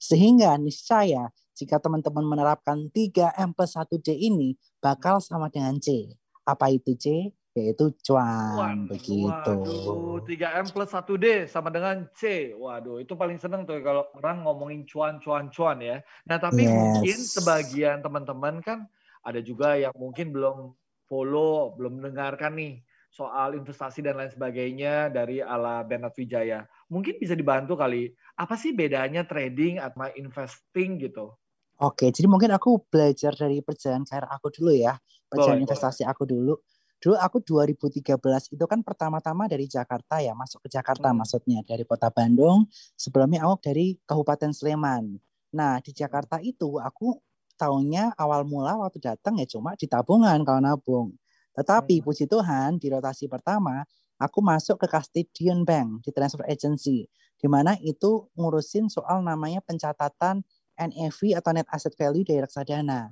Sehingga 0.00 0.56
niscaya 0.56 1.28
jika 1.52 1.76
teman-teman 1.76 2.24
menerapkan 2.24 2.88
3M 2.88 3.52
plus 3.52 3.76
1D 3.76 4.16
ini 4.16 4.56
bakal 4.80 5.20
sama 5.20 5.52
dengan 5.52 5.76
C. 5.76 6.16
Apa 6.48 6.72
itu 6.72 6.96
C? 6.96 7.36
Yaitu 7.50 7.90
cuan 8.06 8.86
begitu. 8.86 9.26
Waduh, 9.26 10.22
3M 10.22 10.70
plus 10.70 10.90
1D 10.94 11.50
sama 11.50 11.68
dengan 11.74 12.06
C. 12.14 12.54
Waduh, 12.54 13.02
itu 13.02 13.18
paling 13.18 13.42
seneng 13.42 13.66
tuh 13.66 13.82
kalau 13.82 14.06
orang 14.14 14.46
ngomongin 14.46 14.86
cuan 14.86 15.18
cuan 15.18 15.50
cuan 15.50 15.82
ya. 15.82 15.98
Nah, 16.30 16.38
tapi 16.38 16.66
yes. 16.66 16.70
mungkin 16.70 17.18
sebagian 17.18 17.98
teman-teman 18.06 18.62
kan 18.62 18.86
ada 19.26 19.42
juga 19.42 19.74
yang 19.74 19.92
mungkin 19.98 20.30
belum 20.30 20.72
follow, 21.10 21.74
belum 21.74 21.98
mendengarkan 21.98 22.54
nih 22.54 22.74
soal 23.10 23.58
investasi 23.58 24.06
dan 24.06 24.14
lain 24.22 24.30
sebagainya 24.30 25.10
dari 25.10 25.42
ala 25.42 25.82
Bernard 25.82 26.14
Wijaya. 26.14 26.62
Mungkin 26.86 27.18
bisa 27.18 27.34
dibantu 27.34 27.74
kali. 27.74 28.14
Apa 28.38 28.54
sih 28.54 28.70
bedanya 28.70 29.26
trading 29.26 29.82
atau 29.82 30.06
investing 30.14 31.02
gitu? 31.02 31.34
Oke, 31.82 32.14
jadi 32.14 32.30
mungkin 32.30 32.54
aku 32.54 32.86
belajar 32.86 33.34
dari 33.34 33.58
perjalanan 33.64 34.06
karir 34.06 34.30
aku 34.30 34.52
dulu 34.54 34.70
ya. 34.70 34.94
Perjalanan 35.26 35.58
boleh, 35.58 35.66
investasi 35.66 36.06
boleh. 36.06 36.12
aku 36.14 36.22
dulu 36.28 36.54
Dulu 37.00 37.16
aku 37.16 37.40
2013 37.40 38.04
itu 38.52 38.64
kan 38.68 38.84
pertama-tama 38.84 39.48
dari 39.48 39.64
Jakarta 39.64 40.20
ya, 40.20 40.36
masuk 40.36 40.68
ke 40.68 40.68
Jakarta 40.68 41.10
hmm. 41.10 41.16
maksudnya 41.16 41.58
dari 41.64 41.88
kota 41.88 42.12
Bandung. 42.12 42.68
Sebelumnya 42.92 43.48
aku 43.48 43.56
dari 43.64 43.96
Kabupaten 44.04 44.52
Sleman. 44.52 45.16
Nah, 45.56 45.80
di 45.80 45.96
Jakarta 45.96 46.36
itu 46.44 46.76
aku 46.76 47.16
tahunnya 47.56 48.20
awal 48.20 48.44
mula 48.44 48.76
waktu 48.80 49.00
datang 49.00 49.40
ya 49.40 49.48
cuma 49.48 49.72
di 49.80 49.88
tabungan 49.88 50.44
kalau 50.44 50.60
nabung. 50.60 51.08
Tetapi 51.56 52.00
hmm. 52.00 52.04
puji 52.04 52.24
Tuhan 52.28 52.76
di 52.76 52.92
rotasi 52.92 53.26
pertama 53.26 53.82
aku 54.20 54.44
masuk 54.44 54.76
ke 54.84 54.86
Custodian 54.86 55.64
Bank 55.64 56.04
di 56.04 56.12
transfer 56.12 56.44
agency 56.44 57.08
di 57.40 57.48
mana 57.48 57.72
itu 57.80 58.28
ngurusin 58.36 58.92
soal 58.92 59.24
namanya 59.24 59.64
pencatatan 59.64 60.44
NAV 60.76 61.40
atau 61.40 61.50
net 61.56 61.68
asset 61.72 61.96
value 61.96 62.24
dari 62.24 62.44
reksadana. 62.44 63.08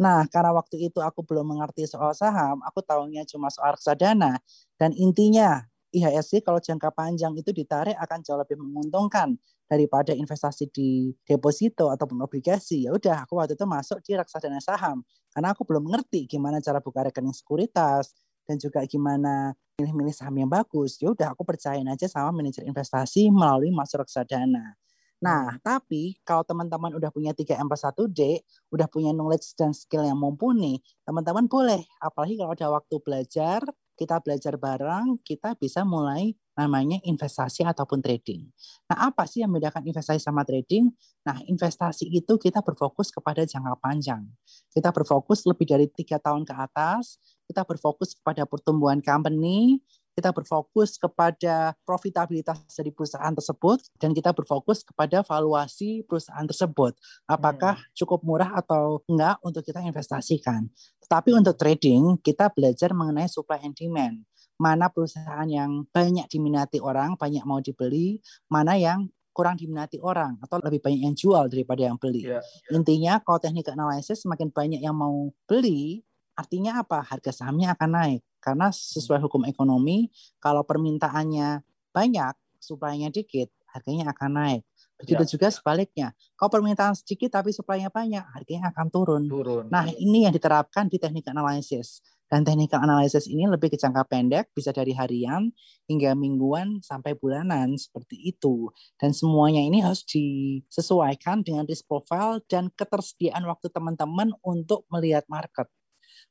Nah, 0.00 0.24
karena 0.32 0.50
waktu 0.56 0.88
itu 0.90 0.98
aku 1.04 1.22
belum 1.22 1.52
mengerti 1.56 1.84
soal 1.86 2.12
saham, 2.16 2.58
aku 2.64 2.80
tahunya 2.82 3.22
cuma 3.28 3.52
soal 3.52 3.76
reksadana. 3.76 4.40
Dan 4.80 4.92
intinya, 4.96 5.62
IHSG 5.92 6.40
kalau 6.40 6.56
jangka 6.58 6.88
panjang 6.96 7.36
itu 7.36 7.52
ditarik 7.52 7.92
akan 8.00 8.24
jauh 8.24 8.40
lebih 8.40 8.56
menguntungkan 8.56 9.36
daripada 9.68 10.16
investasi 10.16 10.72
di 10.72 11.12
deposito 11.28 11.92
ataupun 11.92 12.16
obligasi. 12.24 12.88
Ya 12.88 12.96
udah, 12.96 13.28
aku 13.28 13.36
waktu 13.36 13.54
itu 13.60 13.64
masuk 13.68 14.00
di 14.00 14.16
reksadana 14.16 14.58
saham 14.64 15.04
karena 15.32 15.52
aku 15.52 15.64
belum 15.68 15.84
mengerti 15.88 16.24
gimana 16.28 16.60
cara 16.64 16.80
buka 16.80 17.08
rekening 17.08 17.36
sekuritas 17.36 18.12
dan 18.48 18.56
juga 18.60 18.84
gimana 18.88 19.52
milih-milih 19.80 20.12
saham 20.16 20.36
yang 20.40 20.48
bagus. 20.50 20.96
Ya 21.00 21.12
udah, 21.12 21.36
aku 21.36 21.44
percayain 21.44 21.86
aja 21.88 22.08
sama 22.08 22.32
manajer 22.40 22.64
investasi 22.64 23.28
melalui 23.28 23.68
masuk 23.72 24.04
reksadana. 24.08 24.76
Nah, 25.22 25.54
tapi 25.62 26.18
kalau 26.26 26.42
teman-teman 26.42 26.98
udah 26.98 27.14
punya 27.14 27.30
3M 27.30 27.70
plus 27.70 27.86
1D, 27.86 28.42
udah 28.74 28.90
punya 28.90 29.14
knowledge 29.14 29.54
dan 29.54 29.70
skill 29.70 30.02
yang 30.02 30.18
mumpuni, 30.18 30.82
teman-teman 31.06 31.46
boleh. 31.46 31.86
Apalagi 32.02 32.34
kalau 32.42 32.50
ada 32.50 32.68
waktu 32.74 32.96
belajar, 32.98 33.62
kita 33.94 34.18
belajar 34.18 34.58
bareng, 34.58 35.22
kita 35.22 35.54
bisa 35.54 35.86
mulai 35.86 36.34
namanya 36.58 36.98
investasi 37.06 37.62
ataupun 37.62 38.02
trading. 38.02 38.50
Nah, 38.90 39.08
apa 39.14 39.22
sih 39.30 39.46
yang 39.46 39.54
membedakan 39.54 39.86
investasi 39.86 40.18
sama 40.18 40.42
trading? 40.42 40.90
Nah, 41.22 41.38
investasi 41.46 42.10
itu 42.10 42.34
kita 42.34 42.58
berfokus 42.66 43.14
kepada 43.14 43.46
jangka 43.46 43.78
panjang. 43.78 44.26
Kita 44.74 44.90
berfokus 44.90 45.46
lebih 45.46 45.70
dari 45.70 45.86
tiga 45.86 46.18
tahun 46.18 46.42
ke 46.42 46.54
atas, 46.56 47.22
kita 47.46 47.62
berfokus 47.62 48.18
kepada 48.18 48.42
pertumbuhan 48.42 48.98
company, 48.98 49.78
kita 50.12 50.30
berfokus 50.30 51.00
kepada 51.00 51.72
profitabilitas 51.88 52.60
dari 52.76 52.92
perusahaan 52.92 53.32
tersebut 53.32 53.80
dan 53.96 54.12
kita 54.12 54.36
berfokus 54.36 54.84
kepada 54.84 55.24
valuasi 55.24 56.04
perusahaan 56.04 56.44
tersebut. 56.44 56.92
Apakah 57.24 57.80
hmm. 57.80 57.88
cukup 57.96 58.20
murah 58.20 58.52
atau 58.52 59.00
enggak 59.08 59.40
untuk 59.40 59.64
kita 59.64 59.80
investasikan. 59.80 60.68
Tetapi 61.00 61.32
untuk 61.32 61.56
trading 61.56 62.20
kita 62.20 62.52
belajar 62.52 62.92
mengenai 62.92 63.28
supply 63.28 63.60
and 63.64 63.76
demand 63.76 64.24
mana 64.60 64.86
perusahaan 64.86 65.48
yang 65.50 65.82
banyak 65.90 66.30
diminati 66.30 66.78
orang, 66.78 67.18
banyak 67.18 67.42
mau 67.42 67.58
dibeli, 67.58 68.22
mana 68.46 68.78
yang 68.78 69.10
kurang 69.32 69.56
diminati 69.58 69.98
orang 69.98 70.36
atau 70.44 70.60
lebih 70.60 70.78
banyak 70.78 71.02
yang 71.08 71.16
jual 71.16 71.48
daripada 71.48 71.88
yang 71.88 71.96
beli. 71.98 72.22
Yeah, 72.22 72.44
yeah. 72.44 72.76
Intinya 72.76 73.18
kalau 73.24 73.40
teknik 73.42 73.66
analisis 73.72 74.22
semakin 74.22 74.52
banyak 74.52 74.78
yang 74.84 74.94
mau 74.94 75.32
beli, 75.48 76.04
artinya 76.36 76.84
apa? 76.84 77.02
Harga 77.02 77.32
sahamnya 77.32 77.74
akan 77.74 77.90
naik. 77.90 78.22
Karena 78.42 78.74
sesuai 78.74 79.22
hukum 79.22 79.46
ekonomi, 79.46 80.10
kalau 80.42 80.66
permintaannya 80.66 81.62
banyak, 81.94 82.34
suplainya 82.58 83.14
dikit, 83.14 83.54
harganya 83.70 84.10
akan 84.10 84.30
naik. 84.34 84.62
Begitu 85.02 85.22
ya. 85.26 85.30
juga 85.34 85.48
sebaliknya. 85.50 86.08
Kalau 86.38 86.50
permintaan 86.50 86.94
sedikit 86.94 87.38
tapi 87.38 87.50
suplainya 87.50 87.90
banyak, 87.90 88.22
harganya 88.22 88.70
akan 88.70 88.86
turun. 88.90 89.22
turun. 89.26 89.66
Nah, 89.70 89.86
ini 89.98 90.26
yang 90.26 90.34
diterapkan 90.34 90.86
di 90.86 90.98
teknik 90.98 91.26
analisis. 91.30 92.02
Dan 92.32 92.48
teknik 92.48 92.72
analisis 92.72 93.28
ini 93.28 93.44
lebih 93.44 93.68
ke 93.68 93.76
jangka 93.76 94.08
pendek, 94.08 94.56
bisa 94.56 94.72
dari 94.72 94.96
harian 94.96 95.52
hingga 95.84 96.16
mingguan 96.16 96.80
sampai 96.80 97.12
bulanan 97.12 97.76
seperti 97.76 98.16
itu. 98.24 98.72
Dan 98.96 99.12
semuanya 99.12 99.60
ini 99.60 99.84
harus 99.84 100.00
disesuaikan 100.08 101.44
dengan 101.44 101.68
risk 101.68 101.84
profile 101.84 102.40
dan 102.48 102.72
ketersediaan 102.72 103.44
waktu 103.44 103.68
teman-teman 103.68 104.32
untuk 104.40 104.88
melihat 104.88 105.28
market. 105.28 105.68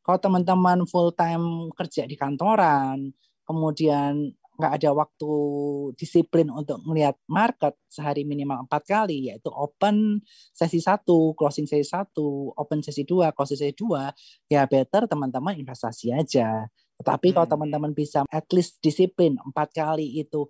Kalau 0.01 0.17
teman-teman 0.17 0.85
full 0.89 1.13
time 1.13 1.69
kerja 1.77 2.09
di 2.09 2.17
kantoran, 2.17 3.13
kemudian 3.45 4.33
nggak 4.61 4.73
ada 4.77 4.89
waktu 4.93 5.31
disiplin 5.97 6.53
untuk 6.53 6.77
melihat 6.85 7.17
market 7.25 7.73
sehari 7.89 8.21
minimal 8.21 8.69
empat 8.69 8.85
kali 8.85 9.33
yaitu 9.33 9.49
open 9.49 10.21
sesi 10.53 10.77
satu, 10.77 11.33
closing 11.33 11.65
sesi 11.65 11.81
satu, 11.81 12.53
open 12.53 12.85
sesi 12.85 13.01
dua, 13.01 13.33
closing 13.33 13.57
sesi 13.57 13.73
dua, 13.73 14.13
ya 14.45 14.69
better 14.69 15.09
teman-teman 15.09 15.57
investasi 15.57 16.13
aja. 16.13 16.69
Tetapi 17.01 17.33
hmm. 17.33 17.35
kalau 17.41 17.47
teman-teman 17.49 17.91
bisa 17.97 18.21
at 18.29 18.45
least 18.53 18.77
disiplin 18.85 19.33
empat 19.41 19.73
kali 19.73 20.21
itu 20.21 20.45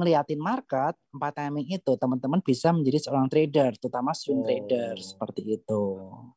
ngeliatin 0.00 0.40
market 0.40 0.96
empat 1.10 1.32
timing 1.42 1.66
itu 1.68 1.92
teman-teman 1.98 2.40
bisa 2.40 2.70
menjadi 2.70 2.98
seorang 3.06 3.26
trader 3.26 3.74
terutama 3.76 4.14
swing 4.14 4.42
oh. 4.42 4.46
trader 4.46 4.94
seperti 4.98 5.60
itu. 5.60 5.82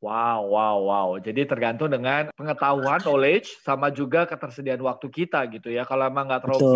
Wow, 0.04 0.50
wow, 0.50 0.78
wow. 0.84 1.08
Jadi 1.22 1.46
tergantung 1.48 1.94
dengan 1.94 2.34
pengetahuan, 2.36 3.00
knowledge 3.00 3.62
sama 3.62 3.94
juga 3.94 4.26
ketersediaan 4.26 4.82
waktu 4.82 5.08
kita 5.08 5.46
gitu 5.54 5.70
ya. 5.72 5.86
Kalau 5.86 6.10
emang 6.10 6.28
nggak 6.28 6.42
terlalu 6.44 6.74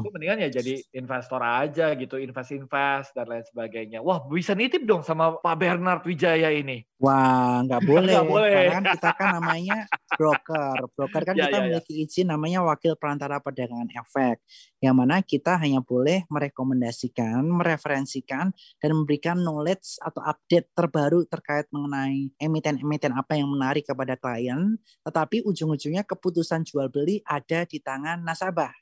itu 0.00 0.08
mendingan 0.14 0.38
ya 0.46 0.48
jadi 0.48 0.74
investor 0.96 1.40
aja 1.42 1.92
gitu, 1.98 2.16
invest-invest 2.16 3.12
dan 3.12 3.26
lain 3.26 3.44
sebagainya. 3.44 3.98
Wah, 4.00 4.22
bisa 4.30 4.54
nitip 4.54 4.86
dong 4.86 5.02
sama 5.02 5.36
Pak 5.38 5.56
Bernard 5.58 6.02
Wijaya 6.06 6.54
ini. 6.54 6.86
Wah, 7.00 7.64
nggak 7.64 7.82
boleh. 7.90 8.14
Nggak 8.14 8.28
boleh. 8.28 8.52
Karena 8.68 8.72
kan 8.72 8.84
kita 8.94 9.10
kan 9.16 9.28
namanya 9.40 9.78
broker. 10.14 10.78
Broker 10.92 11.22
kan 11.24 11.34
ya, 11.34 11.48
kita 11.48 11.56
ya, 11.56 11.58
ya. 11.58 11.64
memiliki 11.64 11.92
ya. 11.96 12.02
izin 12.06 12.26
namanya 12.28 12.60
wakil 12.60 12.92
perantara 13.00 13.40
perdagangan 13.40 13.88
efek. 13.92 14.36
Yang 14.80 14.94
mana 14.96 15.16
kita 15.24 15.56
hanya 15.60 15.80
boleh 15.80 16.24
merekomendasikan, 16.28 17.39
mereferensikan, 17.46 18.52
dan 18.80 18.90
memberikan 18.92 19.40
knowledge 19.40 19.96
atau 20.02 20.20
update 20.20 20.72
terbaru 20.76 21.24
terkait 21.28 21.66
mengenai 21.72 22.32
emiten-emiten 22.36 23.16
apa 23.16 23.38
yang 23.38 23.48
menarik 23.48 23.88
kepada 23.88 24.18
klien. 24.20 24.76
Tetapi 25.06 25.46
ujung-ujungnya 25.46 26.04
keputusan 26.04 26.66
jual 26.68 26.92
beli 26.92 27.24
ada 27.24 27.64
di 27.64 27.80
tangan 27.80 28.20
nasabah. 28.20 28.72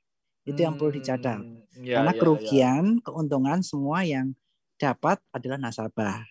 Itu 0.48 0.64
yang 0.64 0.80
perlu 0.80 0.96
dicatat. 0.96 1.40
Hmm, 1.44 1.84
ya, 1.84 2.00
Karena 2.00 2.12
ya, 2.16 2.18
kerugian, 2.18 2.84
ya. 2.96 3.02
keuntungan 3.04 3.60
semua 3.60 4.00
yang 4.08 4.32
dapat 4.80 5.20
adalah 5.34 5.60
nasabah. 5.60 6.24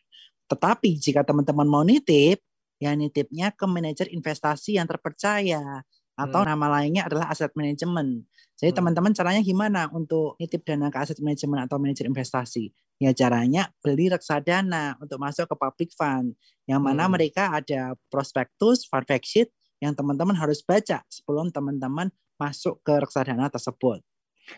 Tetapi 0.48 0.98
jika 0.98 1.22
teman-teman 1.22 1.68
mau 1.68 1.84
nitip, 1.86 2.42
ya 2.82 2.96
nitipnya 2.98 3.54
ke 3.54 3.66
manajer 3.68 4.08
investasi 4.10 4.80
yang 4.80 4.90
terpercaya 4.90 5.84
atau 6.18 6.42
hmm. 6.42 6.50
nama 6.50 6.68
lainnya 6.82 7.06
adalah 7.06 7.30
aset 7.30 7.54
manajemen. 7.54 8.26
Jadi 8.58 8.74
hmm. 8.74 8.78
teman-teman 8.82 9.12
caranya 9.14 9.42
gimana 9.46 9.82
untuk 9.94 10.34
nitip 10.42 10.66
dana 10.66 10.90
ke 10.90 10.98
aset 10.98 11.22
manajemen 11.22 11.62
atau 11.70 11.78
manajer 11.78 12.10
investasi? 12.10 12.74
Ya 12.98 13.14
caranya 13.14 13.70
beli 13.86 14.10
reksadana 14.10 14.98
untuk 14.98 15.22
masuk 15.22 15.46
ke 15.46 15.56
public 15.56 15.90
fund 15.94 16.34
yang 16.66 16.82
mana 16.82 17.06
hmm. 17.06 17.14
mereka 17.14 17.54
ada 17.54 17.94
prospektus, 18.10 18.90
fund 18.90 19.06
fact 19.06 19.30
sheet 19.30 19.54
yang 19.78 19.94
teman-teman 19.94 20.34
harus 20.34 20.66
baca 20.66 21.06
sebelum 21.06 21.54
teman-teman 21.54 22.10
masuk 22.42 22.82
ke 22.82 22.98
reksadana 22.98 23.46
tersebut. 23.54 24.02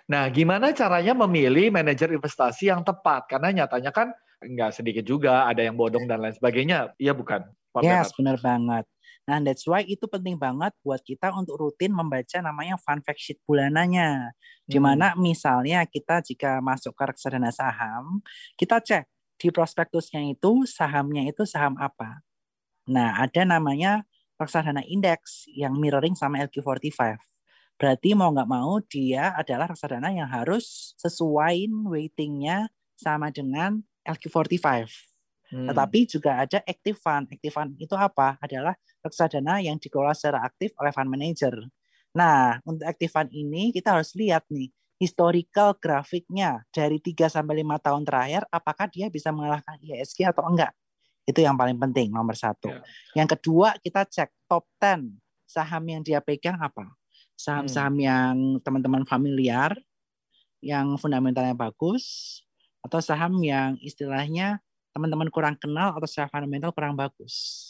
Nah, 0.05 0.29
gimana 0.29 0.71
caranya 0.71 1.17
memilih 1.17 1.73
manajer 1.73 2.13
investasi 2.13 2.69
yang 2.69 2.85
tepat? 2.85 3.25
Karena 3.25 3.63
nyatanya 3.63 3.91
kan 3.91 4.13
nggak 4.39 4.71
sedikit 4.71 5.03
juga 5.03 5.49
ada 5.49 5.59
yang 5.59 5.75
bodong 5.75 6.07
dan 6.07 6.23
lain 6.23 6.35
sebagainya. 6.35 6.95
Iya 6.95 7.11
bukan? 7.11 7.43
Yes, 7.85 8.09
benar 8.17 8.41
banget. 8.41 8.85
Nah, 9.29 9.37
that's 9.45 9.61
why 9.69 9.85
itu 9.85 10.09
penting 10.09 10.41
banget 10.41 10.73
buat 10.81 11.05
kita 11.05 11.29
untuk 11.37 11.61
rutin 11.61 11.93
membaca 11.93 12.41
namanya 12.41 12.81
fun 12.81 12.97
fact 13.05 13.21
sheet 13.21 13.37
bulanannya. 13.45 14.33
Di 14.65 14.81
hmm. 14.81 14.85
mana 14.85 15.07
misalnya 15.13 15.85
kita 15.85 16.25
jika 16.25 16.57
masuk 16.65 16.97
ke 16.97 17.03
reksadana 17.13 17.53
saham, 17.53 18.25
kita 18.57 18.81
cek 18.81 19.05
di 19.37 19.53
prospektusnya 19.53 20.25
itu 20.25 20.65
sahamnya 20.65 21.29
itu 21.29 21.45
saham 21.45 21.77
apa. 21.77 22.25
Nah, 22.89 23.21
ada 23.21 23.45
namanya 23.45 24.01
reksadana 24.41 24.81
indeks 24.89 25.45
yang 25.53 25.77
mirroring 25.77 26.17
sama 26.17 26.41
LQ45. 26.49 27.21
Berarti 27.79 28.09
mau 28.17 28.33
nggak 28.33 28.49
mau 28.49 28.81
dia 28.81 29.31
adalah 29.37 29.69
reksadana 29.69 30.09
yang 30.09 30.27
harus 30.27 30.97
sesuaiin 30.97 31.71
weightingnya 31.85 32.67
sama 32.97 33.29
dengan 33.29 33.85
LQ45. 34.03 34.89
Hmm. 35.49 35.67
Tetapi 35.69 35.99
juga 36.05 36.45
ada 36.45 36.59
active 36.63 36.97
fund. 37.01 37.25
Active 37.29 37.53
fund 37.53 37.73
itu 37.77 37.93
apa? 37.97 38.37
Adalah 38.41 38.77
reksadana 39.01 39.61
yang 39.61 39.81
dikelola 39.81 40.13
secara 40.13 40.45
aktif 40.45 40.73
oleh 40.77 40.93
fund 40.93 41.09
manager. 41.09 41.57
Nah, 42.13 42.57
untuk 42.65 42.85
active 42.85 43.11
fund 43.11 43.29
ini 43.33 43.73
kita 43.73 43.97
harus 43.97 44.13
lihat 44.17 44.45
nih 44.49 44.69
historical 44.99 45.77
grafiknya 45.79 46.67
dari 46.75 46.99
3 46.99 47.31
sampai 47.31 47.63
5 47.63 47.85
tahun 47.85 48.03
terakhir 48.03 48.43
apakah 48.51 48.85
dia 48.91 49.07
bisa 49.07 49.31
mengalahkan 49.31 49.79
ISG 49.79 50.27
atau 50.27 50.43
enggak. 50.43 50.75
Itu 51.23 51.39
yang 51.39 51.55
paling 51.55 51.77
penting 51.77 52.11
nomor 52.11 52.35
satu. 52.35 52.69
Yeah. 52.69 53.23
Yang 53.23 53.39
kedua 53.39 53.77
kita 53.79 54.05
cek 54.05 54.29
top 54.49 54.67
10 54.81 55.17
saham 55.49 55.83
yang 55.89 56.01
dia 56.05 56.21
pegang 56.21 56.61
apa. 56.61 56.93
Saham-saham 57.39 57.95
hmm. 57.95 58.03
yang 58.03 58.35
teman-teman 58.61 59.07
familiar, 59.07 59.71
yang 60.59 60.99
fundamentalnya 60.99 61.55
bagus, 61.55 62.37
atau 62.83 62.99
saham 62.99 63.39
yang 63.39 63.79
istilahnya 63.79 64.59
teman-teman 64.93 65.29
kurang 65.29 65.55
kenal 65.55 65.95
atau 65.95 66.07
secara 66.09 66.29
fundamental 66.29 66.73
kurang 66.73 66.97
bagus. 66.97 67.65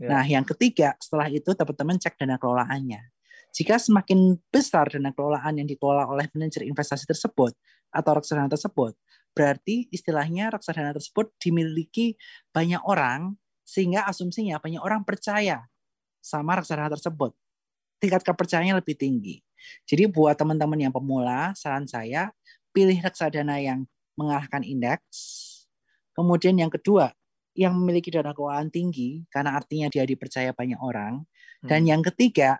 Ya. 0.00 0.08
Nah, 0.10 0.24
yang 0.26 0.42
ketiga, 0.42 0.98
setelah 0.98 1.30
itu 1.30 1.54
teman-teman 1.54 1.96
cek 2.00 2.18
dana 2.18 2.36
kelolaannya. 2.40 3.14
Jika 3.54 3.78
semakin 3.78 4.34
besar 4.50 4.90
dana 4.90 5.14
kelolaan 5.14 5.62
yang 5.62 5.68
dikelola 5.70 6.10
oleh 6.10 6.26
manajer 6.34 6.66
investasi 6.66 7.06
tersebut 7.06 7.54
atau 7.94 8.10
reksadana 8.18 8.50
tersebut, 8.50 8.98
berarti 9.30 9.86
istilahnya 9.94 10.50
reksadana 10.50 10.90
tersebut 10.90 11.30
dimiliki 11.38 12.18
banyak 12.50 12.82
orang 12.82 13.38
sehingga 13.62 14.10
asumsinya 14.10 14.58
banyak 14.58 14.82
orang 14.82 15.06
percaya 15.06 15.70
sama 16.18 16.58
reksadana 16.58 16.90
tersebut. 16.90 17.30
Tingkat 18.02 18.26
kepercayaannya 18.26 18.82
lebih 18.82 18.98
tinggi. 18.98 19.38
Jadi 19.86 20.10
buat 20.10 20.34
teman-teman 20.34 20.76
yang 20.76 20.92
pemula, 20.92 21.54
saran 21.54 21.86
saya 21.86 22.34
pilih 22.74 22.98
reksadana 22.98 23.62
yang 23.62 23.86
mengalahkan 24.18 24.66
indeks. 24.66 25.43
Kemudian 26.14 26.56
yang 26.56 26.70
kedua, 26.70 27.10
yang 27.54 27.74
memiliki 27.74 28.10
dana 28.10 28.34
keuangan 28.34 28.70
tinggi 28.70 29.26
karena 29.30 29.54
artinya 29.54 29.86
dia 29.90 30.06
dipercaya 30.06 30.50
banyak 30.54 30.78
orang. 30.78 31.26
Dan 31.62 31.86
hmm. 31.86 31.90
yang 31.90 32.02
ketiga, 32.02 32.58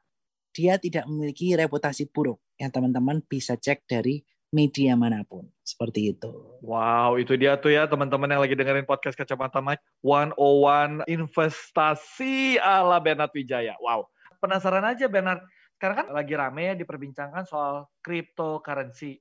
dia 0.54 0.78
tidak 0.78 1.06
memiliki 1.10 1.54
reputasi 1.58 2.10
buruk 2.10 2.38
yang 2.58 2.70
teman-teman 2.70 3.22
bisa 3.26 3.58
cek 3.58 3.86
dari 3.90 4.22
media 4.54 4.94
mana 4.94 5.26
pun. 5.26 5.50
Seperti 5.66 6.14
itu. 6.14 6.30
Wow, 6.62 7.18
itu 7.18 7.34
dia 7.34 7.58
tuh 7.58 7.74
ya 7.74 7.90
teman-teman 7.90 8.30
yang 8.30 8.42
lagi 8.46 8.54
dengerin 8.54 8.86
podcast 8.86 9.18
Kacamata 9.18 9.58
Mike. 9.58 9.82
101 10.06 11.10
investasi 11.10 12.62
ala 12.62 13.02
Bernard 13.02 13.34
Wijaya. 13.34 13.74
Wow, 13.82 14.06
penasaran 14.38 14.86
aja 14.86 15.10
Bernard. 15.10 15.42
Sekarang 15.74 16.06
kan 16.06 16.08
lagi 16.14 16.38
rame 16.38 16.70
ya 16.70 16.74
diperbincangkan 16.78 17.50
soal 17.50 17.90
cryptocurrency. 17.98 19.18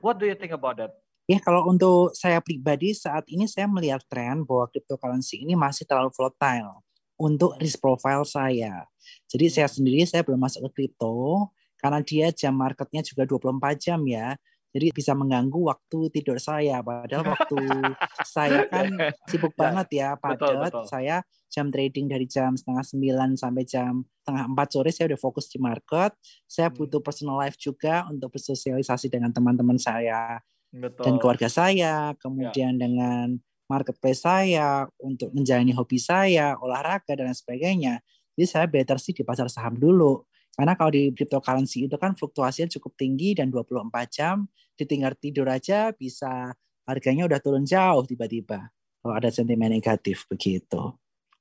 What 0.00 0.16
do 0.16 0.24
you 0.24 0.34
think 0.34 0.56
about 0.56 0.80
that? 0.80 1.01
Ya 1.30 1.38
kalau 1.38 1.70
untuk 1.70 2.10
saya 2.18 2.42
pribadi 2.42 2.90
saat 2.98 3.22
ini 3.30 3.46
saya 3.46 3.70
melihat 3.70 4.02
tren 4.10 4.42
bahwa 4.42 4.66
cryptocurrency 4.66 5.46
ini 5.46 5.54
masih 5.54 5.86
terlalu 5.86 6.10
volatile 6.10 6.82
untuk 7.14 7.54
risk 7.62 7.78
profile 7.78 8.26
saya. 8.26 8.90
Jadi 9.30 9.46
saya 9.46 9.70
hmm. 9.70 9.76
sendiri 9.78 10.02
saya 10.02 10.26
belum 10.26 10.42
masuk 10.42 10.66
ke 10.70 10.82
crypto 10.82 11.50
karena 11.78 12.02
dia 12.02 12.26
jam 12.34 12.54
marketnya 12.58 13.06
juga 13.06 13.22
24 13.26 13.78
jam 13.78 14.02
ya. 14.02 14.34
Jadi 14.72 14.88
bisa 14.88 15.12
mengganggu 15.12 15.68
waktu 15.68 16.08
tidur 16.10 16.40
saya. 16.40 16.80
Padahal 16.80 17.36
waktu 17.36 17.60
saya 18.34 18.64
kan 18.66 18.88
sibuk 19.28 19.52
ya, 19.54 19.58
banget 19.60 19.88
ya, 19.92 20.08
padat. 20.16 20.72
Saya 20.88 21.20
jam 21.52 21.68
trading 21.68 22.08
dari 22.08 22.24
jam 22.24 22.56
setengah 22.56 22.82
sembilan 22.82 23.36
sampai 23.36 23.62
jam 23.68 24.00
setengah 24.24 24.44
empat 24.48 24.68
sore 24.72 24.90
saya 24.90 25.12
udah 25.12 25.20
fokus 25.20 25.46
di 25.52 25.60
market. 25.62 26.16
Saya 26.50 26.72
hmm. 26.72 26.76
butuh 26.82 27.00
personal 27.04 27.38
life 27.38 27.60
juga 27.60 28.08
untuk 28.10 28.34
bersosialisasi 28.34 29.12
dengan 29.12 29.30
teman-teman 29.30 29.76
saya 29.78 30.42
Betul. 30.72 31.04
dan 31.04 31.14
keluarga 31.20 31.48
saya, 31.52 32.16
kemudian 32.16 32.80
ya. 32.80 32.80
dengan 32.88 33.36
marketplace 33.68 34.24
saya 34.24 34.88
untuk 34.96 35.28
menjalani 35.36 35.76
hobi 35.76 36.00
saya, 36.00 36.56
olahraga 36.56 37.12
dan 37.12 37.32
sebagainya. 37.36 38.00
Jadi 38.32 38.46
saya 38.48 38.64
better 38.64 38.96
sih 38.96 39.12
di 39.12 39.20
pasar 39.20 39.52
saham 39.52 39.76
dulu. 39.76 40.24
Karena 40.52 40.76
kalau 40.76 40.92
di 40.92 41.12
cryptocurrency 41.12 41.88
itu 41.88 41.96
kan 41.96 42.12
fluktuasinya 42.12 42.68
cukup 42.76 42.92
tinggi 42.96 43.32
dan 43.32 43.48
24 43.48 43.88
jam, 44.12 44.44
ditinggal 44.76 45.16
tidur 45.16 45.48
aja 45.48 45.92
bisa 45.96 46.52
harganya 46.84 47.24
udah 47.24 47.40
turun 47.40 47.64
jauh 47.64 48.04
tiba-tiba. 48.04 48.68
Kalau 49.00 49.14
ada 49.16 49.32
sentimen 49.32 49.72
negatif 49.72 50.28
begitu. 50.28 50.92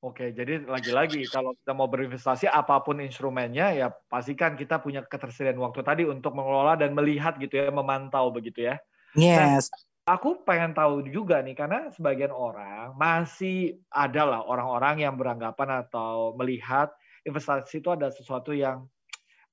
Oke, 0.02 0.34
jadi 0.34 0.66
lagi-lagi 0.66 1.30
kalau 1.30 1.54
kita 1.54 1.78
mau 1.78 1.86
berinvestasi 1.86 2.50
apa 2.50 2.82
pun 2.82 2.98
instrumennya 3.06 3.70
ya 3.70 3.94
pastikan 4.10 4.58
kita 4.58 4.82
punya 4.82 5.06
ketersediaan 5.06 5.62
waktu 5.62 5.86
tadi 5.86 6.04
untuk 6.10 6.34
mengelola 6.34 6.74
dan 6.74 6.98
melihat 6.98 7.38
gitu 7.38 7.54
ya, 7.54 7.70
memantau 7.70 8.34
begitu 8.34 8.66
ya. 8.66 8.82
Yes. 9.16 9.68
Nah, 9.68 10.16
aku 10.18 10.42
pengen 10.44 10.74
tahu 10.74 11.06
juga 11.08 11.40
nih 11.40 11.56
karena 11.56 11.88
sebagian 11.94 12.34
orang 12.34 12.96
masih 12.98 13.80
ada 13.92 14.26
lah 14.26 14.42
orang-orang 14.44 15.06
yang 15.06 15.16
beranggapan 15.16 15.86
atau 15.86 16.34
melihat 16.36 16.92
investasi 17.24 17.80
itu 17.80 17.90
ada 17.94 18.10
sesuatu 18.10 18.52
yang 18.52 18.88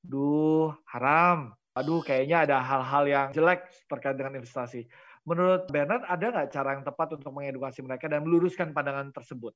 duh 0.00 0.72
haram. 0.88 1.52
Aduh 1.76 2.02
kayaknya 2.02 2.48
ada 2.48 2.56
hal-hal 2.58 3.04
yang 3.06 3.26
jelek 3.30 3.70
terkait 3.86 4.18
dengan 4.18 4.40
investasi. 4.40 4.88
Menurut 5.28 5.68
Bernard 5.68 6.02
ada 6.08 6.26
nggak 6.32 6.48
cara 6.50 6.74
yang 6.74 6.82
tepat 6.82 7.20
untuk 7.20 7.30
mengedukasi 7.36 7.84
mereka 7.84 8.08
dan 8.08 8.24
meluruskan 8.24 8.72
pandangan 8.72 9.12
tersebut? 9.12 9.52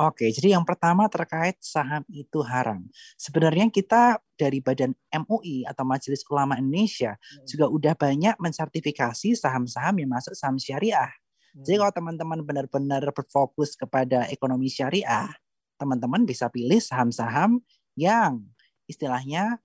Oke, 0.00 0.32
jadi 0.32 0.56
yang 0.56 0.64
pertama 0.64 1.04
terkait 1.04 1.60
saham 1.60 2.00
itu 2.08 2.40
haram. 2.40 2.80
Sebenarnya 3.20 3.68
kita 3.68 4.16
dari 4.40 4.64
Badan 4.64 4.96
MUI 5.12 5.68
atau 5.68 5.84
Majelis 5.84 6.24
Ulama 6.32 6.56
Indonesia 6.56 7.12
hmm. 7.20 7.44
juga 7.44 7.68
udah 7.68 7.94
banyak 7.94 8.40
mensertifikasi 8.40 9.36
saham-saham 9.36 10.00
yang 10.00 10.08
masuk 10.08 10.32
saham 10.32 10.56
syariah. 10.56 11.12
Hmm. 11.52 11.64
Jadi 11.68 11.76
kalau 11.76 11.92
teman-teman 11.92 12.40
benar-benar 12.40 13.04
berfokus 13.12 13.76
kepada 13.76 14.24
ekonomi 14.32 14.72
syariah, 14.72 15.28
teman-teman 15.76 16.24
bisa 16.24 16.48
pilih 16.48 16.80
saham-saham 16.80 17.60
yang 17.92 18.40
istilahnya 18.88 19.60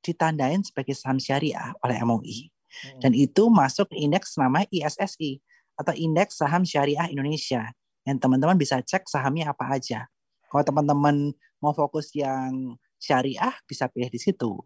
ditandain 0.00 0.64
sebagai 0.64 0.96
saham 0.96 1.20
syariah 1.20 1.76
oleh 1.84 2.00
MUI. 2.00 2.48
Hmm. 2.48 3.00
Dan 3.04 3.12
itu 3.12 3.52
masuk 3.52 3.92
indeks 3.92 4.40
nama 4.40 4.64
ISSI 4.72 5.44
atau 5.76 5.92
Indeks 5.92 6.40
Saham 6.40 6.64
Syariah 6.64 7.12
Indonesia 7.12 7.68
yang 8.06 8.16
teman-teman 8.22 8.54
bisa 8.54 8.78
cek 8.78 9.10
sahamnya 9.10 9.50
apa 9.50 9.66
aja. 9.66 10.06
Kalau 10.46 10.62
teman-teman 10.62 11.34
mau 11.58 11.74
fokus 11.74 12.14
yang 12.14 12.78
syariah 12.96 13.52
bisa 13.68 13.90
pilih 13.90 14.08
di 14.08 14.20
situ. 14.20 14.56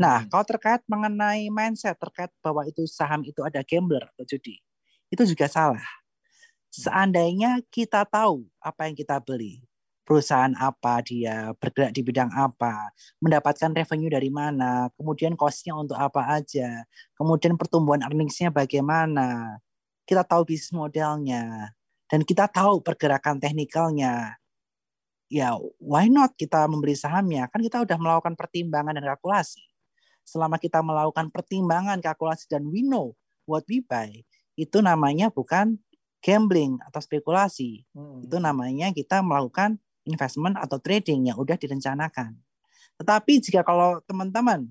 Nah, 0.00 0.24
hmm. 0.24 0.30
kalau 0.32 0.44
terkait 0.48 0.82
mengenai 0.90 1.52
mindset 1.52 1.94
terkait 2.00 2.32
bahwa 2.42 2.66
itu 2.66 2.82
saham 2.88 3.22
itu 3.22 3.38
ada 3.44 3.62
gambler 3.62 4.02
atau 4.16 4.24
judi, 4.26 4.58
itu 5.12 5.22
juga 5.22 5.46
salah. 5.46 5.84
Hmm. 5.84 6.72
Seandainya 6.72 7.62
kita 7.70 8.02
tahu 8.08 8.48
apa 8.58 8.90
yang 8.90 8.96
kita 8.98 9.22
beli, 9.22 9.62
perusahaan 10.02 10.54
apa 10.58 11.02
dia 11.02 11.54
bergerak 11.58 11.94
di 11.94 12.02
bidang 12.02 12.30
apa, 12.34 12.90
mendapatkan 13.22 13.70
revenue 13.74 14.10
dari 14.10 14.30
mana, 14.30 14.90
kemudian 14.98 15.34
cost-nya 15.38 15.74
untuk 15.74 15.98
apa 15.98 16.42
aja, 16.42 16.84
kemudian 17.14 17.54
pertumbuhan 17.54 18.02
earnings-nya 18.02 18.50
bagaimana, 18.50 19.58
kita 20.06 20.22
tahu 20.22 20.46
bisnis 20.46 20.70
modelnya, 20.70 21.74
dan 22.06 22.22
kita 22.22 22.46
tahu 22.46 22.78
pergerakan 22.82 23.42
teknikalnya, 23.42 24.38
ya 25.26 25.58
why 25.82 26.06
not 26.06 26.34
kita 26.38 26.66
membeli 26.70 26.94
sahamnya? 26.94 27.50
Kan 27.50 27.62
kita 27.62 27.82
udah 27.82 27.98
melakukan 27.98 28.38
pertimbangan 28.38 28.94
dan 28.94 29.04
kalkulasi. 29.14 29.62
Selama 30.26 30.58
kita 30.58 30.82
melakukan 30.82 31.30
pertimbangan, 31.30 32.02
kalkulasi, 32.02 32.50
dan 32.50 32.66
we 32.66 32.82
know 32.82 33.14
what 33.46 33.62
we 33.70 33.82
buy, 33.82 34.10
itu 34.58 34.78
namanya 34.82 35.30
bukan 35.30 35.78
gambling 36.22 36.78
atau 36.82 36.98
spekulasi. 36.98 37.86
Hmm. 37.94 38.26
Itu 38.26 38.42
namanya 38.42 38.90
kita 38.90 39.22
melakukan 39.22 39.78
investment 40.06 40.58
atau 40.58 40.78
trading 40.82 41.30
yang 41.30 41.38
udah 41.38 41.54
direncanakan. 41.54 42.38
Tetapi 42.98 43.32
jika 43.42 43.62
kalau 43.62 44.02
teman-teman 44.06 44.66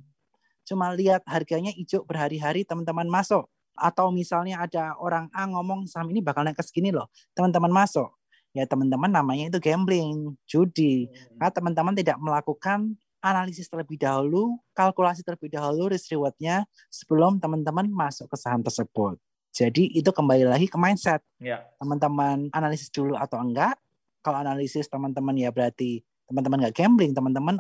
cuma 0.65 0.91
lihat 0.91 1.21
harganya 1.29 1.71
hijau 1.71 2.03
berhari-hari, 2.03 2.65
teman-teman 2.65 3.05
masuk, 3.05 3.45
atau 3.75 4.09
misalnya 4.09 4.63
ada 4.63 4.95
orang 4.97 5.27
A 5.35 5.45
ngomong 5.45 5.85
saham 5.85 6.09
ini 6.09 6.23
bakal 6.23 6.47
naik 6.47 6.57
ke 6.57 6.63
segini 6.63 6.95
loh, 6.95 7.11
teman-teman 7.35 7.69
masuk. 7.69 8.09
Ya 8.55 8.63
teman-teman 8.63 9.11
namanya 9.11 9.51
itu 9.51 9.59
gambling, 9.59 10.31
judi. 10.47 11.11
Hmm. 11.11 11.43
Karena 11.43 11.51
teman-teman 11.51 11.93
tidak 11.93 12.17
melakukan 12.23 12.95
analisis 13.19 13.67
terlebih 13.67 13.99
dahulu, 13.99 14.55
kalkulasi 14.71 15.27
terlebih 15.27 15.51
dahulu 15.51 15.91
risk 15.91 16.13
rewardnya 16.15 16.63
sebelum 16.87 17.41
teman-teman 17.41 17.83
masuk 17.91 18.31
ke 18.31 18.37
saham 18.39 18.63
tersebut. 18.63 19.19
Jadi 19.55 19.91
itu 19.91 20.07
kembali 20.11 20.47
lagi 20.47 20.67
ke 20.67 20.75
mindset. 20.79 21.23
Ya. 21.39 21.63
Teman-teman 21.79 22.51
analisis 22.55 22.87
dulu 22.91 23.15
atau 23.15 23.39
enggak. 23.39 23.75
Kalau 24.23 24.39
analisis 24.39 24.87
teman-teman 24.87 25.35
ya 25.35 25.51
berarti 25.51 26.03
teman-teman 26.27 26.67
nggak 26.67 26.75
gambling, 26.75 27.11
teman-teman 27.15 27.55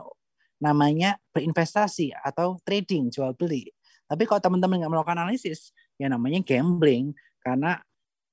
namanya 0.59 1.19
berinvestasi 1.31 2.15
atau 2.23 2.59
trading, 2.63 3.11
jual 3.11 3.35
beli. 3.35 3.71
Tapi 4.05 4.23
kalau 4.29 4.41
teman-teman 4.41 4.85
nggak 4.85 4.91
melakukan 4.91 5.17
analisis, 5.17 5.73
ya 5.95 6.07
namanya 6.11 6.43
gambling. 6.43 7.15
Karena 7.41 7.77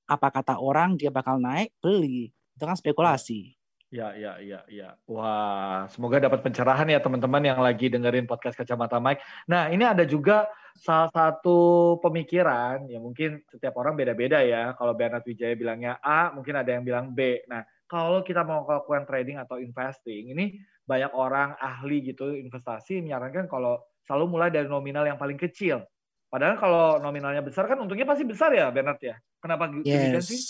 apa 0.09 0.27
kata 0.29 0.59
orang 0.59 0.99
dia 0.99 1.09
bakal 1.09 1.39
naik, 1.39 1.71
beli. 1.79 2.33
Itu 2.53 2.63
kan 2.65 2.77
spekulasi. 2.77 3.55
Ya, 3.93 4.09
ya, 4.17 4.41
ya, 4.41 4.65
ya. 4.73 4.97
Wah, 5.05 5.85
semoga 5.93 6.17
dapat 6.17 6.41
pencerahan 6.41 6.89
ya 6.89 6.97
teman-teman 6.97 7.45
yang 7.45 7.61
lagi 7.61 7.93
dengerin 7.93 8.25
podcast 8.25 8.57
Kacamata 8.57 8.97
Mike. 8.97 9.21
Nah, 9.45 9.69
ini 9.69 9.85
ada 9.85 10.01
juga 10.01 10.49
salah 10.73 11.13
satu 11.13 11.93
pemikiran, 12.01 12.89
ya 12.89 12.97
mungkin 12.97 13.45
setiap 13.53 13.77
orang 13.77 13.93
beda-beda 13.93 14.41
ya. 14.41 14.73
Kalau 14.73 14.97
Bernard 14.97 15.21
Wijaya 15.29 15.53
bilangnya 15.53 16.01
A, 16.01 16.33
mungkin 16.33 16.57
ada 16.57 16.73
yang 16.73 16.81
bilang 16.81 17.13
B. 17.13 17.45
Nah, 17.45 17.61
kalau 17.85 18.25
kita 18.25 18.41
mau 18.41 18.65
melakukan 18.65 19.05
trading 19.05 19.37
atau 19.37 19.61
investing, 19.61 20.33
ini 20.33 20.57
banyak 20.89 21.13
orang 21.13 21.53
ahli 21.61 22.01
gitu 22.01 22.33
investasi 22.33 22.97
menyarankan 23.05 23.45
kalau 23.45 23.77
selalu 24.09 24.25
mulai 24.25 24.49
dari 24.49 24.65
nominal 24.65 25.05
yang 25.05 25.21
paling 25.21 25.37
kecil. 25.37 25.85
Padahal 26.33 26.57
kalau 26.57 26.85
nominalnya 26.97 27.45
besar 27.45 27.69
kan 27.69 27.77
untungnya 27.77 28.09
pasti 28.09 28.25
besar 28.25 28.49
ya 28.57 28.73
Bernard 28.73 28.97
ya. 28.97 29.21
Kenapa 29.37 29.69
yes. 29.85 30.25
sih? 30.25 30.41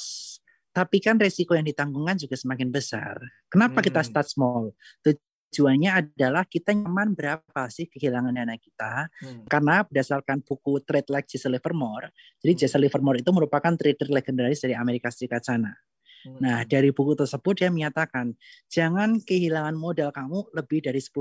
Tapi 0.72 1.04
kan 1.04 1.20
resiko 1.20 1.60
yang 1.60 1.68
ditanggungkan 1.68 2.16
juga 2.16 2.40
semakin 2.40 2.72
besar. 2.72 3.20
Kenapa 3.52 3.84
hmm. 3.84 3.86
kita 3.92 4.00
start 4.00 4.32
small? 4.32 4.72
Tujuannya 5.04 5.92
adalah 5.92 6.48
kita 6.48 6.72
nyaman 6.72 7.12
berapa 7.12 7.68
sih 7.68 7.92
kehilangan 7.92 8.32
dana 8.32 8.56
kita. 8.56 9.12
Hmm. 9.28 9.44
Karena 9.52 9.84
berdasarkan 9.84 10.40
buku 10.48 10.80
Trade 10.88 11.12
Like 11.12 11.28
Jesse 11.28 11.52
Livermore, 11.52 12.16
jadi 12.40 12.52
hmm. 12.56 12.62
Jesse 12.64 12.80
Livermore 12.80 13.20
itu 13.20 13.36
merupakan 13.36 13.76
trader 13.76 14.08
legendaris 14.08 14.64
dari 14.64 14.80
Amerika 14.80 15.12
Serikat 15.12 15.44
sana. 15.44 15.76
Hmm. 16.24 16.40
Nah, 16.40 16.64
dari 16.64 16.96
buku 16.96 17.20
tersebut 17.20 17.60
dia 17.60 17.68
menyatakan, 17.68 18.32
jangan 18.72 19.20
kehilangan 19.20 19.76
modal 19.76 20.16
kamu 20.16 20.48
lebih 20.56 20.80
dari 20.80 21.04
10%. 21.04 21.12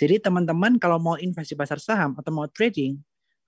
Jadi 0.00 0.16
teman-teman 0.16 0.80
kalau 0.80 0.96
mau 0.96 1.20
investasi 1.20 1.60
pasar 1.60 1.76
saham 1.76 2.16
atau 2.16 2.32
mau 2.32 2.48
trading 2.48 2.96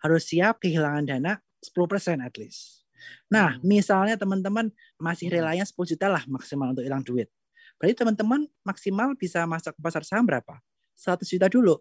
harus 0.02 0.26
siap 0.26 0.58
kehilangan 0.58 1.06
dana 1.06 1.38
10% 1.62 2.26
at 2.26 2.34
least. 2.36 2.82
Nah, 3.30 3.56
hmm. 3.56 3.62
misalnya 3.62 4.18
teman-teman 4.18 4.70
masih 4.98 5.30
hmm. 5.30 5.34
relanya 5.38 5.64
10 5.64 5.78
juta 5.94 6.06
lah 6.10 6.22
maksimal 6.26 6.74
untuk 6.74 6.82
hilang 6.82 7.02
duit. 7.06 7.30
Berarti 7.78 7.94
teman-teman 7.98 8.46
maksimal 8.62 9.14
bisa 9.18 9.42
masuk 9.46 9.74
ke 9.74 9.80
pasar 9.82 10.02
saham 10.06 10.26
berapa? 10.26 10.58
100 10.98 11.22
juta 11.26 11.46
dulu. 11.50 11.78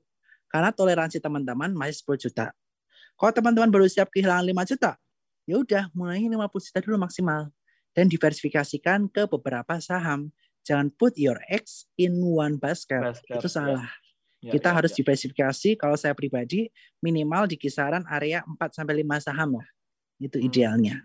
Karena 0.50 0.74
toleransi 0.74 1.22
teman-teman 1.22 1.74
masih 1.74 2.02
10 2.06 2.30
juta. 2.30 2.46
Kalau 3.18 3.32
teman-teman 3.34 3.70
baru 3.70 3.86
siap 3.86 4.10
kehilangan 4.10 4.46
5 4.50 4.72
juta, 4.74 4.98
ya 5.46 5.56
udah 5.62 5.84
mulainya 5.94 6.34
50 6.34 6.68
juta 6.72 6.80
dulu 6.82 6.98
maksimal 7.02 7.54
dan 7.94 8.10
diversifikasikan 8.10 9.12
ke 9.12 9.30
beberapa 9.30 9.78
saham. 9.78 10.34
Jangan 10.62 10.94
put 10.94 11.18
your 11.18 11.42
eggs 11.50 11.90
in 11.98 12.22
one 12.22 12.58
basket. 12.58 13.02
basket 13.02 13.42
itu 13.42 13.50
salah. 13.50 13.90
Ya. 13.90 14.11
Ya, 14.42 14.58
kita 14.58 14.74
ya, 14.74 14.76
harus 14.82 14.92
ya. 14.94 14.98
diversifikasi 15.06 15.70
kalau 15.78 15.94
saya 15.94 16.18
pribadi 16.18 16.74
minimal 16.98 17.46
di 17.46 17.62
kisaran 17.62 18.02
area 18.10 18.42
4 18.42 18.58
sampai 18.74 19.06
5 19.06 19.22
saham 19.22 19.62
lah. 19.62 19.70
Itu 20.18 20.42
hmm. 20.42 20.48
idealnya. 20.50 20.98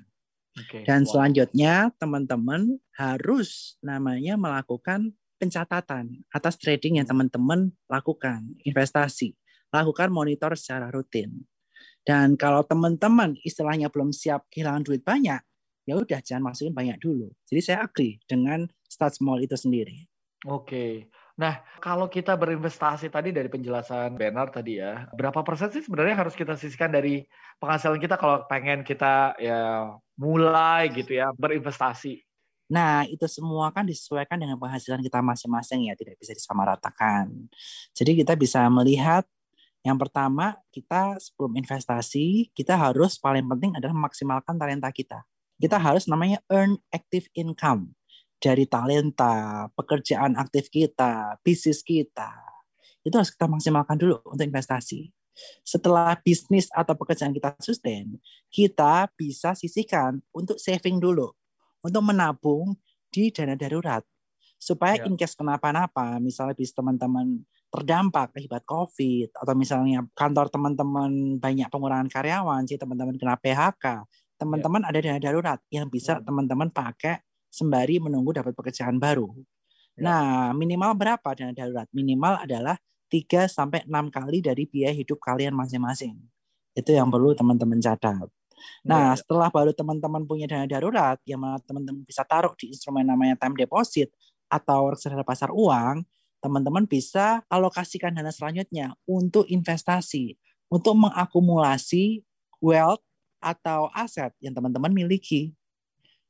Okay. 0.56 0.88
Dan 0.88 1.04
wow. 1.04 1.08
selanjutnya 1.12 1.92
teman-teman 2.00 2.80
harus 2.96 3.76
namanya 3.84 4.40
melakukan 4.40 5.12
pencatatan 5.36 6.24
atas 6.32 6.56
trading 6.56 6.96
yang 6.96 7.04
teman-teman 7.04 7.76
lakukan, 7.92 8.56
investasi. 8.64 9.36
Lakukan 9.68 10.08
monitor 10.08 10.56
secara 10.56 10.88
rutin. 10.88 11.44
Dan 12.06 12.40
kalau 12.40 12.64
teman-teman 12.64 13.36
istilahnya 13.44 13.92
belum 13.92 14.16
siap 14.16 14.48
kehilangan 14.48 14.86
duit 14.86 15.02
banyak, 15.04 15.42
ya 15.84 15.94
udah 15.98 16.24
jangan 16.24 16.54
masukin 16.54 16.72
banyak 16.72 16.96
dulu. 17.02 17.28
Jadi 17.44 17.60
saya 17.60 17.84
agree 17.84 18.16
dengan 18.24 18.64
start 18.88 19.18
small 19.18 19.42
itu 19.44 19.58
sendiri. 19.58 20.08
Oke. 20.46 21.10
Nah, 21.36 21.60
kalau 21.84 22.08
kita 22.08 22.32
berinvestasi 22.32 23.12
tadi 23.12 23.28
dari 23.28 23.52
penjelasan 23.52 24.16
Bernard 24.16 24.56
tadi 24.56 24.80
ya, 24.80 25.04
berapa 25.12 25.44
persen 25.44 25.68
sih 25.68 25.84
sebenarnya 25.84 26.16
harus 26.16 26.32
kita 26.32 26.56
sisihkan 26.56 26.88
dari 26.88 27.28
penghasilan 27.60 28.00
kita 28.00 28.16
kalau 28.16 28.48
pengen 28.48 28.80
kita 28.80 29.36
ya 29.36 29.92
mulai 30.16 30.88
gitu 30.96 31.12
ya 31.12 31.36
berinvestasi? 31.36 32.24
Nah, 32.72 33.04
itu 33.04 33.28
semua 33.28 33.68
kan 33.68 33.84
disesuaikan 33.84 34.40
dengan 34.40 34.56
penghasilan 34.56 35.04
kita 35.04 35.20
masing-masing 35.20 35.92
ya, 35.92 35.94
tidak 35.94 36.16
bisa 36.16 36.32
disamaratakan. 36.32 37.28
Jadi 37.92 38.24
kita 38.24 38.32
bisa 38.32 38.64
melihat 38.72 39.28
yang 39.84 40.00
pertama, 40.00 40.56
kita 40.72 41.20
sebelum 41.20 41.54
investasi, 41.60 42.50
kita 42.56 42.74
harus 42.74 43.20
paling 43.20 43.46
penting 43.46 43.76
adalah 43.76 43.94
memaksimalkan 43.94 44.56
talenta 44.58 44.90
kita. 44.90 45.22
Kita 45.60 45.76
harus 45.78 46.08
namanya 46.08 46.40
earn 46.48 46.80
active 46.90 47.28
income 47.36 47.94
dari 48.36 48.68
talenta, 48.68 49.66
pekerjaan 49.72 50.36
aktif 50.36 50.68
kita, 50.68 51.40
bisnis 51.40 51.80
kita. 51.80 52.44
itu 53.06 53.14
harus 53.14 53.30
kita 53.30 53.46
maksimalkan 53.46 53.94
dulu 53.94 54.18
untuk 54.26 54.42
investasi. 54.42 55.14
Setelah 55.62 56.18
bisnis 56.18 56.66
atau 56.74 56.98
pekerjaan 56.98 57.30
kita 57.30 57.54
sustain, 57.62 58.18
kita 58.50 59.06
bisa 59.14 59.54
sisihkan 59.54 60.18
untuk 60.34 60.58
saving 60.58 60.98
dulu, 60.98 61.30
untuk 61.86 62.02
menabung 62.02 62.74
di 63.14 63.30
dana 63.30 63.54
darurat. 63.54 64.02
Supaya 64.58 64.98
ya. 64.98 65.06
in 65.06 65.14
case 65.14 65.38
kenapa-napa, 65.38 66.18
misalnya 66.18 66.58
bis 66.58 66.74
teman-teman 66.74 67.46
terdampak 67.70 68.34
akibat 68.34 68.66
COVID, 68.66 69.38
atau 69.38 69.54
misalnya 69.54 70.02
kantor 70.16 70.50
teman-teman 70.50 71.38
banyak 71.38 71.68
pengurangan 71.70 72.10
karyawan, 72.10 72.66
sih 72.66 72.74
teman-teman 72.74 73.14
kena 73.14 73.38
PHK, 73.38 74.02
teman-teman 74.34 74.82
ya. 74.82 74.86
ada 74.90 74.98
dana 74.98 75.20
darurat 75.20 75.58
yang 75.70 75.86
bisa 75.86 76.18
ya. 76.18 76.26
teman-teman 76.26 76.74
pakai 76.74 77.25
sembari 77.56 77.96
menunggu 77.96 78.36
dapat 78.36 78.52
pekerjaan 78.52 79.00
baru. 79.00 79.32
Ya. 79.96 80.12
Nah, 80.12 80.26
minimal 80.52 80.92
berapa 80.92 81.28
dana 81.32 81.56
darurat? 81.56 81.88
Minimal 81.96 82.44
adalah 82.44 82.76
3 83.08 83.48
sampai 83.48 83.88
6 83.88 84.12
kali 84.12 84.44
dari 84.44 84.68
biaya 84.68 84.92
hidup 84.92 85.16
kalian 85.24 85.56
masing-masing. 85.56 86.20
Itu 86.76 86.92
yang 86.92 87.08
perlu 87.08 87.32
teman-teman 87.32 87.80
catat. 87.80 88.28
Nah, 88.84 89.16
ya. 89.16 89.20
setelah 89.20 89.48
baru 89.48 89.72
teman-teman 89.72 90.28
punya 90.28 90.44
dana 90.44 90.68
darurat 90.68 91.16
yang 91.24 91.40
mana 91.40 91.56
teman-teman 91.64 92.04
bisa 92.04 92.24
taruh 92.28 92.52
di 92.60 92.72
instrumen 92.72 93.08
namanya 93.08 93.40
time 93.40 93.56
deposit 93.56 94.12
atau 94.52 94.92
reksadana 94.92 95.24
pasar 95.24 95.48
uang, 95.52 96.04
teman-teman 96.44 96.84
bisa 96.84 97.42
alokasikan 97.48 98.12
dana 98.12 98.30
selanjutnya 98.30 98.92
untuk 99.08 99.48
investasi, 99.48 100.36
untuk 100.68 100.94
mengakumulasi 100.94 102.20
wealth 102.60 103.02
atau 103.40 103.92
aset 103.92 104.32
yang 104.40 104.52
teman-teman 104.56 104.92
miliki. 104.92 105.52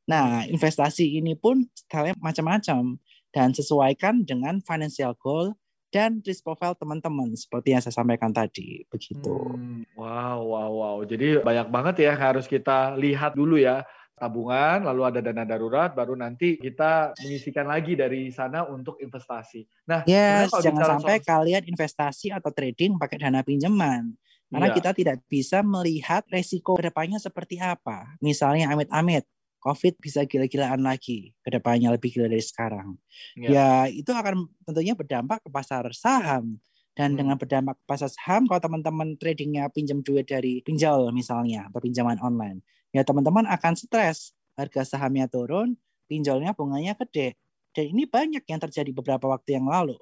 Nah, 0.07 0.47
investasi 0.47 1.19
ini 1.19 1.35
pun 1.35 1.67
style 1.75 2.15
macam-macam 2.23 2.99
dan 3.35 3.51
sesuaikan 3.51 4.23
dengan 4.23 4.63
financial 4.63 5.13
goal 5.19 5.59
dan 5.91 6.23
risk 6.23 6.47
profile 6.47 6.75
teman-teman 6.79 7.35
seperti 7.35 7.75
yang 7.75 7.83
saya 7.83 7.95
sampaikan 7.95 8.31
tadi 8.31 8.87
begitu. 8.91 9.35
Hmm, 9.35 9.83
wow, 9.99 10.39
wow, 10.43 10.71
wow. 10.71 10.97
Jadi 11.03 11.43
banyak 11.43 11.69
banget 11.71 12.07
ya 12.07 12.13
harus 12.15 12.47
kita 12.47 12.95
lihat 12.99 13.35
dulu 13.35 13.59
ya 13.59 13.83
tabungan, 14.17 14.89
lalu 14.89 15.03
ada 15.13 15.21
dana 15.21 15.45
darurat, 15.45 15.93
baru 15.93 16.17
nanti 16.17 16.57
kita 16.57 17.13
mengisikan 17.21 17.69
lagi 17.69 17.93
dari 17.93 18.33
sana 18.33 18.65
untuk 18.65 18.97
investasi. 18.97 19.69
Nah, 19.85 20.09
yes, 20.09 20.49
jangan 20.65 20.97
sampai 20.97 21.21
soal... 21.21 21.29
kalian 21.29 21.63
investasi 21.69 22.33
atau 22.33 22.49
trading 22.49 22.97
pakai 22.97 23.21
dana 23.21 23.45
pinjaman. 23.45 24.17
Karena 24.47 24.69
iya. 24.71 24.77
kita 24.79 24.91
tidak 24.95 25.17
bisa 25.27 25.61
melihat 25.61 26.23
resiko 26.31 26.79
ke 26.79 26.89
depannya 26.89 27.19
seperti 27.19 27.59
apa. 27.59 28.17
Misalnya 28.23 28.73
amit-amit, 28.73 29.27
COVID 29.67 29.99
bisa 29.99 30.23
gila-gilaan 30.23 30.79
lagi 30.87 31.35
ke 31.43 31.51
depannya 31.51 31.91
lebih 31.91 32.15
gila 32.15 32.31
dari 32.31 32.45
sekarang. 32.45 32.95
Ya. 33.35 33.51
ya 33.51 33.69
itu 33.91 34.15
akan 34.15 34.47
tentunya 34.63 34.95
berdampak 34.95 35.43
ke 35.43 35.51
pasar 35.51 35.91
saham 35.91 36.63
dan 36.95 37.13
hmm. 37.13 37.19
dengan 37.19 37.35
berdampak 37.35 37.75
ke 37.83 37.85
pasar 37.85 38.07
saham 38.07 38.47
kalau 38.47 38.63
teman-teman 38.63 39.19
tradingnya 39.19 39.67
pinjam 39.75 40.07
duit 40.07 40.31
dari 40.31 40.63
pinjol 40.63 41.11
misalnya 41.11 41.67
atau 41.67 41.83
pinjaman 41.83 42.23
online, 42.23 42.63
ya 42.95 43.03
teman-teman 43.03 43.51
akan 43.51 43.75
stres 43.75 44.39
harga 44.55 44.87
sahamnya 44.87 45.27
turun, 45.27 45.75
pinjolnya 46.07 46.55
bunganya 46.55 46.95
gede. 47.03 47.35
Dan 47.75 47.93
ini 47.93 48.07
banyak 48.07 48.47
yang 48.47 48.61
terjadi 48.63 48.89
beberapa 48.95 49.27
waktu 49.29 49.59
yang 49.59 49.67
lalu 49.67 49.99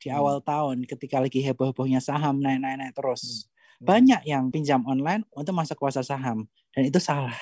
di 0.00 0.08
hmm. 0.08 0.18
awal 0.18 0.40
tahun 0.40 0.88
ketika 0.88 1.20
lagi 1.20 1.44
heboh-hebohnya 1.44 2.00
saham 2.00 2.40
naik-naik-naik 2.40 2.96
terus. 2.96 3.46
Hmm. 3.76 3.92
Banyak 3.92 4.24
yang 4.24 4.48
pinjam 4.48 4.80
online 4.88 5.28
untuk 5.36 5.52
masuk 5.52 5.76
ke 5.76 5.84
pasar 5.84 6.02
saham 6.02 6.48
dan 6.72 6.82
itu 6.88 6.96
salah 6.96 7.36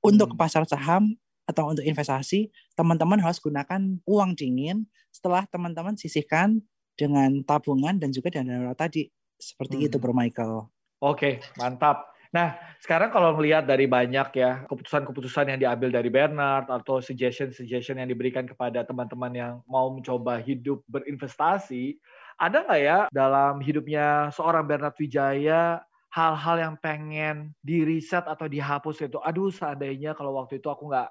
untuk 0.00 0.34
hmm. 0.34 0.38
pasar 0.40 0.64
saham 0.64 1.16
atau 1.48 1.72
untuk 1.72 1.82
investasi, 1.82 2.48
teman-teman 2.78 3.18
harus 3.18 3.42
gunakan 3.42 3.80
uang 4.06 4.30
dingin 4.38 4.86
setelah 5.10 5.44
teman-teman 5.50 5.98
sisihkan 5.98 6.62
dengan 6.94 7.42
tabungan 7.42 7.98
dan 7.98 8.14
juga 8.14 8.30
dana 8.30 8.60
darurat 8.60 8.78
tadi. 8.78 9.10
Seperti 9.40 9.80
hmm. 9.80 9.86
itu, 9.88 9.96
Bro 9.96 10.12
Michael. 10.14 10.68
Oke, 11.00 11.40
mantap. 11.56 12.10
Nah, 12.30 12.54
sekarang 12.78 13.10
kalau 13.10 13.34
melihat 13.34 13.66
dari 13.66 13.90
banyak 13.90 14.28
ya 14.38 14.62
keputusan-keputusan 14.70 15.50
yang 15.50 15.58
diambil 15.58 15.90
dari 15.90 16.06
Bernard 16.14 16.70
atau 16.70 17.02
suggestion-suggestion 17.02 17.98
yang 17.98 18.06
diberikan 18.06 18.46
kepada 18.46 18.86
teman-teman 18.86 19.32
yang 19.34 19.52
mau 19.66 19.90
mencoba 19.90 20.38
hidup 20.38 20.78
berinvestasi, 20.86 21.98
ada 22.38 22.62
nggak 22.62 22.80
ya 22.80 22.98
dalam 23.10 23.58
hidupnya 23.58 24.30
seorang 24.30 24.62
Bernard 24.62 24.94
Wijaya 24.94 25.82
hal-hal 26.10 26.56
yang 26.58 26.74
pengen 26.82 27.54
di 27.62 27.86
reset 27.86 28.26
atau 28.26 28.50
dihapus 28.50 29.06
itu 29.06 29.18
aduh 29.22 29.50
seandainya 29.54 30.12
kalau 30.18 30.34
waktu 30.34 30.58
itu 30.58 30.66
aku 30.66 30.90
nggak 30.90 31.08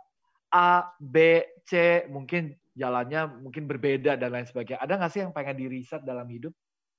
A 0.52 0.92
B 1.00 1.40
C 1.64 2.04
mungkin 2.12 2.52
jalannya 2.76 3.40
mungkin 3.40 3.64
berbeda 3.64 4.20
dan 4.20 4.30
lain 4.32 4.48
sebagainya 4.48 4.84
ada 4.84 5.00
nggak 5.00 5.12
sih 5.12 5.22
yang 5.24 5.32
pengen 5.32 5.56
di 5.56 5.66
reset 5.72 6.04
dalam 6.04 6.28
hidup 6.28 6.52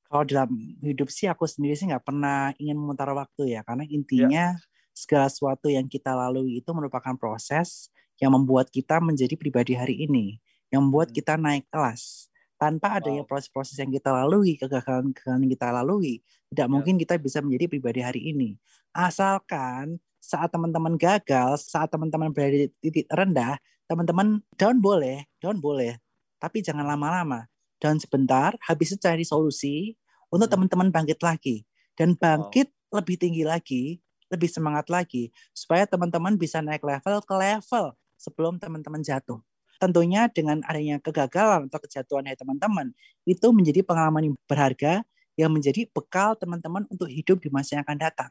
kalau 0.09 0.25
dalam 0.25 0.51
hidup 0.81 1.13
sih 1.13 1.29
aku 1.29 1.45
sendiri 1.45 1.77
sih 1.77 1.93
nggak 1.93 2.03
pernah 2.03 2.57
ingin 2.57 2.81
memutar 2.81 3.13
waktu 3.13 3.59
ya 3.59 3.61
karena 3.69 3.85
intinya 3.85 4.57
ya. 4.57 4.61
segala 4.97 5.29
sesuatu 5.29 5.69
yang 5.69 5.85
kita 5.85 6.17
lalui 6.17 6.57
itu 6.59 6.71
merupakan 6.73 7.13
proses 7.21 7.93
yang 8.17 8.33
membuat 8.33 8.73
kita 8.73 8.97
menjadi 9.01 9.37
pribadi 9.37 9.77
hari 9.77 10.09
ini 10.09 10.41
yang 10.73 10.89
membuat 10.89 11.13
hmm. 11.13 11.17
kita 11.21 11.37
naik 11.37 11.69
kelas 11.69 12.30
tanpa 12.61 13.01
adanya 13.01 13.25
proses-proses 13.25 13.73
yang 13.81 13.88
kita 13.88 14.12
lalui, 14.12 14.61
kegagalan-kegagalan 14.61 15.49
yang 15.49 15.53
kita 15.57 15.68
lalui, 15.73 16.20
tidak 16.53 16.68
ya. 16.68 16.73
mungkin 16.77 16.94
kita 17.01 17.16
bisa 17.16 17.40
menjadi 17.40 17.73
pribadi 17.73 18.01
hari 18.05 18.20
ini. 18.37 18.61
Asalkan 18.92 19.96
saat 20.20 20.53
teman-teman 20.53 21.01
gagal, 21.01 21.64
saat 21.64 21.88
teman-teman 21.88 22.29
berada 22.29 22.53
di 22.53 22.68
titik 22.85 23.09
rendah, 23.09 23.57
teman-teman 23.88 24.44
down 24.61 24.77
boleh, 24.77 25.25
down 25.40 25.57
boleh, 25.57 25.96
tapi 26.37 26.61
jangan 26.61 26.85
lama-lama. 26.85 27.49
Down 27.81 27.96
sebentar, 27.96 28.53
habis 28.61 28.92
itu 28.92 29.01
cari 29.01 29.25
solusi 29.25 29.96
untuk 30.29 30.53
hmm. 30.53 30.68
teman-teman 30.68 30.88
bangkit 30.92 31.25
lagi 31.25 31.64
dan 31.96 32.12
bangkit 32.12 32.68
oh. 32.92 33.01
lebih 33.01 33.16
tinggi 33.16 33.40
lagi, 33.40 34.05
lebih 34.29 34.53
semangat 34.53 34.92
lagi 34.92 35.33
supaya 35.57 35.88
teman-teman 35.88 36.37
bisa 36.37 36.61
naik 36.61 36.85
level 36.85 37.25
ke 37.25 37.33
level 37.33 37.96
sebelum 38.20 38.61
teman-teman 38.61 39.01
jatuh 39.01 39.40
tentunya 39.81 40.29
dengan 40.29 40.61
adanya 40.69 41.01
kegagalan 41.01 41.73
atau 41.73 41.81
kejatuhan 41.81 42.29
dari 42.29 42.37
teman-teman 42.37 42.93
itu 43.25 43.49
menjadi 43.51 43.81
pengalaman 43.81 44.31
yang 44.31 44.37
berharga 44.45 45.03
yang 45.40 45.51
menjadi 45.51 45.88
bekal 45.88 46.37
teman-teman 46.37 46.85
untuk 46.93 47.09
hidup 47.09 47.40
di 47.40 47.49
masa 47.49 47.81
yang 47.81 47.85
akan 47.88 47.99
datang. 47.99 48.31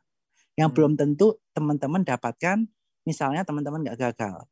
Yang 0.53 0.69
hmm. 0.69 0.75
belum 0.77 0.91
tentu 0.93 1.27
teman-teman 1.57 2.05
dapatkan 2.05 2.69
misalnya 3.01 3.41
teman-teman 3.41 3.81
nggak 3.81 3.97
gagal. 3.97 4.45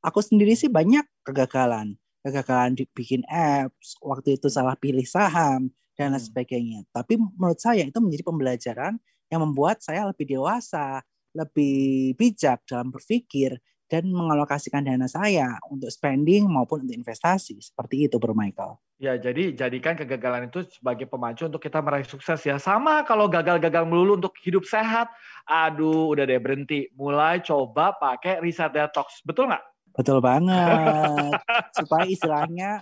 Aku 0.00 0.24
sendiri 0.24 0.56
sih 0.56 0.72
banyak 0.72 1.04
kegagalan. 1.22 2.00
Kegagalan 2.24 2.74
bikin 2.96 3.22
apps 3.28 4.00
waktu 4.00 4.40
itu 4.40 4.48
salah 4.48 4.74
pilih 4.74 5.04
saham 5.04 5.68
dan 6.00 6.16
lain 6.16 6.18
hmm. 6.18 6.28
sebagainya. 6.32 6.80
Tapi 6.88 7.20
menurut 7.20 7.60
saya 7.60 7.84
itu 7.84 8.00
menjadi 8.00 8.24
pembelajaran 8.24 8.96
yang 9.28 9.44
membuat 9.44 9.84
saya 9.84 10.08
lebih 10.08 10.24
dewasa 10.24 11.04
lebih 11.32 12.12
bijak 12.16 12.60
dalam 12.68 12.92
berpikir 12.92 13.56
dan 13.92 14.08
mengalokasikan 14.08 14.80
dana 14.80 15.04
saya 15.04 15.60
untuk 15.68 15.92
spending 15.92 16.48
maupun 16.48 16.88
untuk 16.88 16.96
investasi. 16.96 17.60
Seperti 17.60 18.08
itu, 18.08 18.16
Bro 18.16 18.32
Michael. 18.32 18.80
Ya, 18.96 19.20
jadi 19.20 19.52
jadikan 19.52 19.92
kegagalan 19.92 20.48
itu 20.48 20.64
sebagai 20.72 21.04
pemacu 21.04 21.44
untuk 21.44 21.60
kita 21.60 21.84
meraih 21.84 22.08
sukses 22.08 22.40
ya. 22.40 22.56
Sama 22.56 23.04
kalau 23.04 23.28
gagal-gagal 23.28 23.84
melulu 23.84 24.16
untuk 24.16 24.32
hidup 24.40 24.64
sehat, 24.64 25.12
aduh 25.44 26.08
udah 26.08 26.24
deh 26.24 26.40
berhenti. 26.40 26.88
Mulai 26.96 27.44
coba 27.44 27.92
pakai 28.00 28.40
reset 28.40 28.72
detox. 28.72 29.20
Betul 29.28 29.52
nggak? 29.52 29.64
Betul 29.92 30.24
banget. 30.24 31.36
Supaya 31.76 32.08
istilahnya 32.08 32.80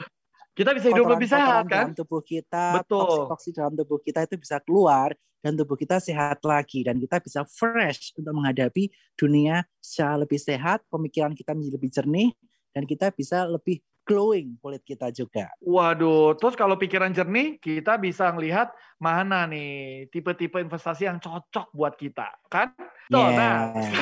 kita 0.54 0.70
bisa 0.78 0.94
hidup 0.94 1.10
lebih 1.10 1.26
sehat 1.26 1.66
kan? 1.66 1.90
Dalam 1.90 1.98
tubuh 1.98 2.22
kita, 2.22 2.86
toksik-toksik 2.86 3.52
dalam 3.58 3.74
tubuh 3.74 3.98
kita 3.98 4.30
itu 4.30 4.38
bisa 4.38 4.62
keluar 4.62 5.10
dan 5.40 5.57
tubuh 5.57 5.76
kita 5.76 5.98
sehat 6.00 6.40
lagi 6.44 6.85
dan 6.85 7.00
kita 7.00 7.20
bisa 7.20 7.44
fresh 7.48 8.12
untuk 8.16 8.33
menghadapi 8.37 8.92
dunia 9.16 9.64
secara 9.81 10.24
lebih 10.24 10.40
sehat, 10.40 10.85
pemikiran 10.92 11.33
kita 11.33 11.57
menjadi 11.57 11.74
lebih 11.76 11.90
jernih 11.90 12.31
dan 12.76 12.85
kita 12.87 13.11
bisa 13.12 13.48
lebih 13.48 13.81
glowing 14.11 14.59
kulit 14.59 14.83
kita 14.83 15.12
juga. 15.14 15.46
Waduh, 15.62 16.35
terus 16.35 16.59
kalau 16.59 16.74
pikiran 16.74 17.14
jernih, 17.14 17.62
kita 17.62 17.94
bisa 18.00 18.33
melihat 18.35 18.72
mana 18.98 19.46
nih 19.46 20.11
tipe-tipe 20.11 20.59
investasi 20.59 21.07
yang 21.07 21.22
cocok 21.22 21.70
buat 21.70 21.94
kita, 21.94 22.26
kan? 22.50 22.74
Tuh, 23.11 23.26
yes. 23.26 23.38
nah 23.38 23.55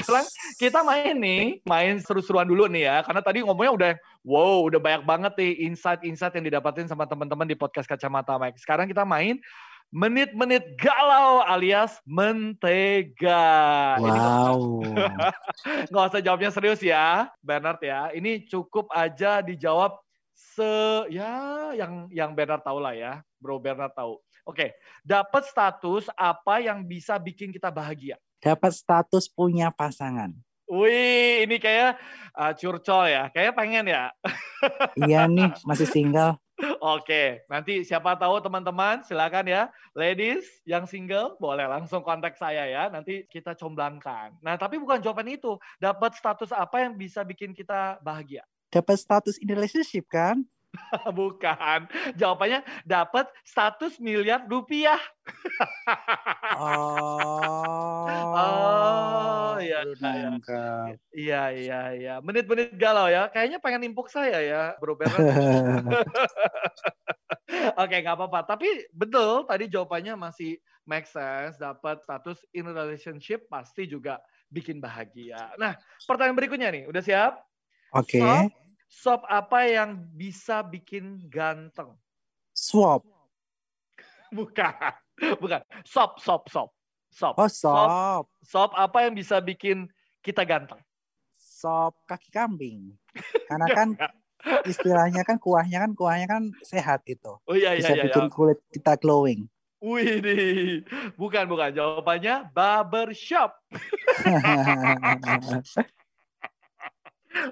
sekarang 0.05 0.27
kita 0.61 0.81
main 0.85 1.17
nih, 1.17 1.43
main 1.65 1.97
seru-seruan 2.01 2.49
dulu 2.49 2.69
nih 2.69 2.89
ya, 2.89 2.97
karena 3.05 3.21
tadi 3.21 3.45
ngomongnya 3.45 3.73
udah 3.73 3.93
wow, 4.25 4.65
udah 4.69 4.81
banyak 4.81 5.03
banget 5.05 5.33
nih 5.41 5.53
insight-insight 5.69 6.35
yang 6.41 6.45
didapatin 6.49 6.89
sama 6.89 7.05
teman-teman 7.05 7.49
di 7.49 7.57
podcast 7.57 7.89
Kacamata 7.89 8.37
Mike. 8.41 8.61
Sekarang 8.61 8.89
kita 8.89 9.05
main 9.05 9.41
menit-menit 9.89 10.77
galau 10.77 11.41
alias 11.45 11.97
mentega. 12.05 13.97
Wow. 13.97 14.85
Nggak 15.91 16.05
usah 16.13 16.21
jawabnya 16.21 16.51
serius 16.53 16.81
ya, 16.85 17.33
Bernard 17.41 17.81
ya. 17.81 18.13
Ini 18.13 18.45
cukup 18.49 18.93
aja 18.93 19.41
dijawab 19.41 19.97
se 20.37 20.73
ya 21.09 21.73
yang 21.75 22.07
yang 22.13 22.31
Bernard 22.37 22.63
tahu 22.63 22.79
lah 22.79 22.93
ya, 22.93 23.13
Bro 23.41 23.59
Bernard 23.65 23.97
tahu. 23.97 24.21
Oke, 24.49 24.77
dapat 25.05 25.45
status 25.45 26.09
apa 26.17 26.61
yang 26.65 26.81
bisa 26.85 27.21
bikin 27.21 27.53
kita 27.53 27.69
bahagia? 27.69 28.17
Dapat 28.41 28.73
status 28.73 29.29
punya 29.29 29.69
pasangan. 29.69 30.33
Wih, 30.69 31.49
ini 31.49 31.57
kayak 31.57 31.97
uh, 32.37 32.53
curcol 32.53 33.09
ya. 33.09 33.33
Kayak 33.33 33.57
pengen 33.57 33.89
ya. 33.89 34.13
iya 35.01 35.25
nih, 35.25 35.53
masih 35.69 35.89
single. 35.89 36.37
Oke, 36.83 37.47
nanti 37.47 37.87
siapa 37.87 38.19
tahu 38.19 38.43
teman-teman 38.43 39.07
silakan 39.07 39.47
ya, 39.47 39.63
ladies 39.95 40.43
yang 40.67 40.91
single 40.91 41.39
boleh 41.39 41.71
langsung 41.71 42.03
kontak 42.03 42.35
saya 42.35 42.67
ya, 42.67 42.91
nanti 42.91 43.23
kita 43.31 43.55
comblangkan. 43.55 44.35
Nah, 44.43 44.59
tapi 44.59 44.75
bukan 44.83 44.99
jawaban 44.99 45.31
itu. 45.31 45.55
Dapat 45.79 46.19
status 46.19 46.51
apa 46.51 46.83
yang 46.83 46.99
bisa 46.99 47.23
bikin 47.23 47.55
kita 47.55 48.03
bahagia? 48.03 48.43
Dapat 48.75 48.99
status 48.99 49.39
in 49.39 49.55
relationship 49.55 50.11
kan? 50.11 50.43
Bukan. 51.19 51.89
Jawabannya 52.17 52.65
dapat 52.85 53.29
status 53.45 54.01
miliar 54.01 54.45
rupiah. 54.49 55.01
oh. 56.57 58.09
oh, 58.37 59.57
iya, 59.61 59.85
iya. 59.85 60.31
Iya, 61.13 61.43
iya, 61.53 61.81
iya. 61.95 62.15
Menit-menit 62.25 62.77
galau 62.77 63.09
ya. 63.09 63.29
Kayaknya 63.33 63.59
pengen 63.61 63.81
nimpuk 63.89 64.09
saya 64.09 64.41
ya, 64.41 64.63
Bro 64.81 64.97
Bernard. 64.97 65.19
Oke, 67.83 67.97
nggak 68.01 68.17
apa-apa. 68.17 68.57
Tapi 68.57 68.89
betul, 68.93 69.45
tadi 69.49 69.69
jawabannya 69.69 70.17
masih 70.17 70.57
make 70.89 71.09
sense. 71.09 71.57
Dapat 71.61 72.03
status 72.05 72.39
in 72.57 72.67
relationship 72.69 73.49
pasti 73.49 73.89
juga 73.89 74.21
bikin 74.49 74.81
bahagia. 74.81 75.53
Nah, 75.61 75.77
pertanyaan 76.09 76.37
berikutnya 76.37 76.69
nih. 76.73 76.85
Udah 76.89 77.03
siap? 77.05 77.33
Oke. 77.97 78.21
Okay. 78.21 78.68
Sop 78.89 79.23
apa 79.29 79.69
yang 79.69 80.01
bisa 80.17 80.65
bikin 80.65 81.29
ganteng? 81.29 81.93
Swap. 82.57 83.05
Bukan. 84.37 84.73
Bukan. 85.39 85.61
Sop, 85.85 86.17
sop, 86.19 86.49
sop. 86.49 86.73
Sop. 87.13 87.35
Oh, 87.37 87.49
sop. 87.49 88.25
Sop, 88.45 88.73
apa 88.73 89.05
yang 89.05 89.15
bisa 89.17 89.41
bikin 89.45 89.89
kita 90.25 90.45
ganteng? 90.49 90.81
Sop 91.37 92.01
kaki 92.09 92.33
kambing. 92.33 92.97
Karena 93.49 93.69
kan 93.73 93.89
istilahnya 94.65 95.27
kan 95.27 95.37
kuahnya 95.37 95.85
kan 95.85 95.93
kuahnya 95.93 96.27
kan 96.31 96.43
sehat 96.65 97.05
itu. 97.11 97.37
Oh 97.45 97.57
iya 97.57 97.77
iya 97.77 97.83
bisa 97.83 97.93
iya. 97.93 98.05
bikin 98.09 98.27
iya. 98.29 98.33
kulit 98.33 98.59
kita 98.73 98.97
glowing. 98.97 99.49
Wih 99.79 100.19
nih, 100.19 100.83
bukan 101.15 101.47
bukan 101.47 101.71
jawabannya 101.71 102.51
barbershop. 102.51 103.55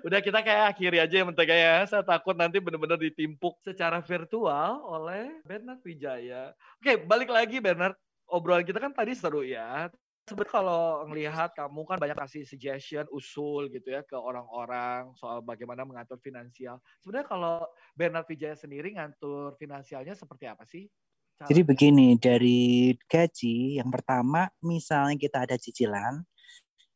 Udah 0.03 0.21
kita 0.25 0.41
kayak 0.41 0.77
akhiri 0.77 0.99
aja 1.01 1.15
ya 1.21 1.25
mentega 1.25 1.57
ya. 1.57 1.77
Saya 1.85 2.03
takut 2.03 2.33
nanti 2.33 2.59
benar-benar 2.59 2.97
ditimpuk 2.97 3.61
secara 3.61 4.01
virtual 4.01 4.81
oleh 4.83 5.41
Bernard 5.45 5.81
Wijaya. 5.85 6.57
Oke, 6.81 6.97
balik 7.05 7.29
lagi 7.31 7.61
Bernard. 7.61 7.97
Obrolan 8.27 8.67
kita 8.67 8.83
kan 8.83 8.91
tadi 8.91 9.15
seru 9.15 9.47
ya. 9.47 9.87
Sebenarnya 10.27 10.51
kalau 10.51 11.07
ngelihat 11.07 11.55
kamu 11.55 11.87
kan 11.87 12.03
banyak 12.03 12.19
kasih 12.19 12.43
suggestion, 12.43 13.07
usul 13.15 13.71
gitu 13.71 13.95
ya 13.95 14.03
ke 14.03 14.19
orang-orang 14.19 15.15
soal 15.15 15.39
bagaimana 15.39 15.87
mengatur 15.87 16.19
finansial. 16.19 16.83
Sebenarnya 16.99 17.31
kalau 17.31 17.57
Bernard 17.95 18.27
Wijaya 18.27 18.59
sendiri 18.59 18.99
ngatur 18.99 19.55
finansialnya 19.55 20.19
seperti 20.19 20.51
apa 20.51 20.67
sih? 20.67 20.91
Cara? 21.39 21.47
Jadi 21.47 21.63
begini, 21.63 22.19
dari 22.19 22.91
gaji 23.07 23.79
yang 23.79 23.93
pertama 23.93 24.51
misalnya 24.67 25.15
kita 25.15 25.47
ada 25.47 25.55
cicilan, 25.55 26.27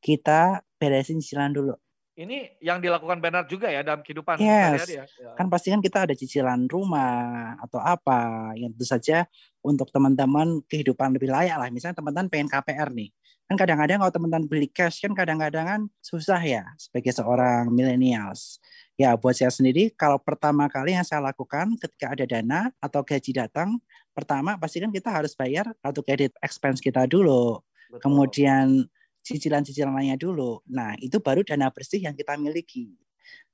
kita 0.02 0.66
beresin 0.80 1.22
cicilan 1.22 1.54
dulu 1.54 1.78
ini 2.20 2.52
yang 2.60 2.84
dilakukan 2.84 3.16
Bernard 3.16 3.48
juga 3.48 3.72
ya 3.72 3.80
dalam 3.80 4.04
kehidupan 4.04 4.36
yes. 4.36 4.84
ya. 4.92 5.04
Kan 5.32 5.48
pasti 5.48 5.72
kan 5.72 5.80
kita 5.80 6.04
ada 6.04 6.12
cicilan 6.12 6.68
rumah 6.68 7.56
atau 7.64 7.80
apa 7.80 8.52
yang 8.60 8.76
tentu 8.76 8.84
saja 8.84 9.24
untuk 9.64 9.88
teman-teman 9.88 10.60
kehidupan 10.68 11.16
lebih 11.16 11.32
layak 11.32 11.56
lah. 11.56 11.72
Misalnya 11.72 11.96
teman-teman 11.96 12.28
pengen 12.28 12.48
KPR 12.52 12.92
nih. 12.92 13.08
Kan 13.48 13.56
kadang-kadang 13.56 13.98
kalau 14.04 14.12
teman-teman 14.12 14.46
beli 14.46 14.68
cash 14.68 15.00
kan 15.02 15.16
kadang-kadang 15.16 15.66
kan 15.66 15.80
susah 16.04 16.38
ya 16.44 16.68
sebagai 16.76 17.10
seorang 17.16 17.72
millennials. 17.72 18.60
Ya 19.00 19.16
buat 19.16 19.32
saya 19.32 19.48
sendiri 19.48 19.90
kalau 19.96 20.20
pertama 20.20 20.68
kali 20.68 20.92
yang 20.92 21.02
saya 21.08 21.24
lakukan 21.24 21.72
ketika 21.80 22.12
ada 22.12 22.28
dana 22.28 22.68
atau 22.84 23.00
gaji 23.00 23.32
datang, 23.32 23.80
pertama 24.12 24.60
pasti 24.60 24.84
kan 24.84 24.92
kita 24.92 25.08
harus 25.08 25.32
bayar 25.32 25.72
atau 25.80 26.04
kredit 26.04 26.36
expense 26.44 26.84
kita 26.84 27.08
dulu. 27.08 27.64
Betul. 27.90 27.98
Kemudian 28.04 28.86
cicilan-cicilan 29.24 29.92
lainnya 29.92 30.18
dulu. 30.20 30.60
Nah, 30.68 30.96
itu 31.00 31.20
baru 31.20 31.44
dana 31.44 31.68
bersih 31.70 32.02
yang 32.04 32.16
kita 32.16 32.36
miliki. 32.40 32.96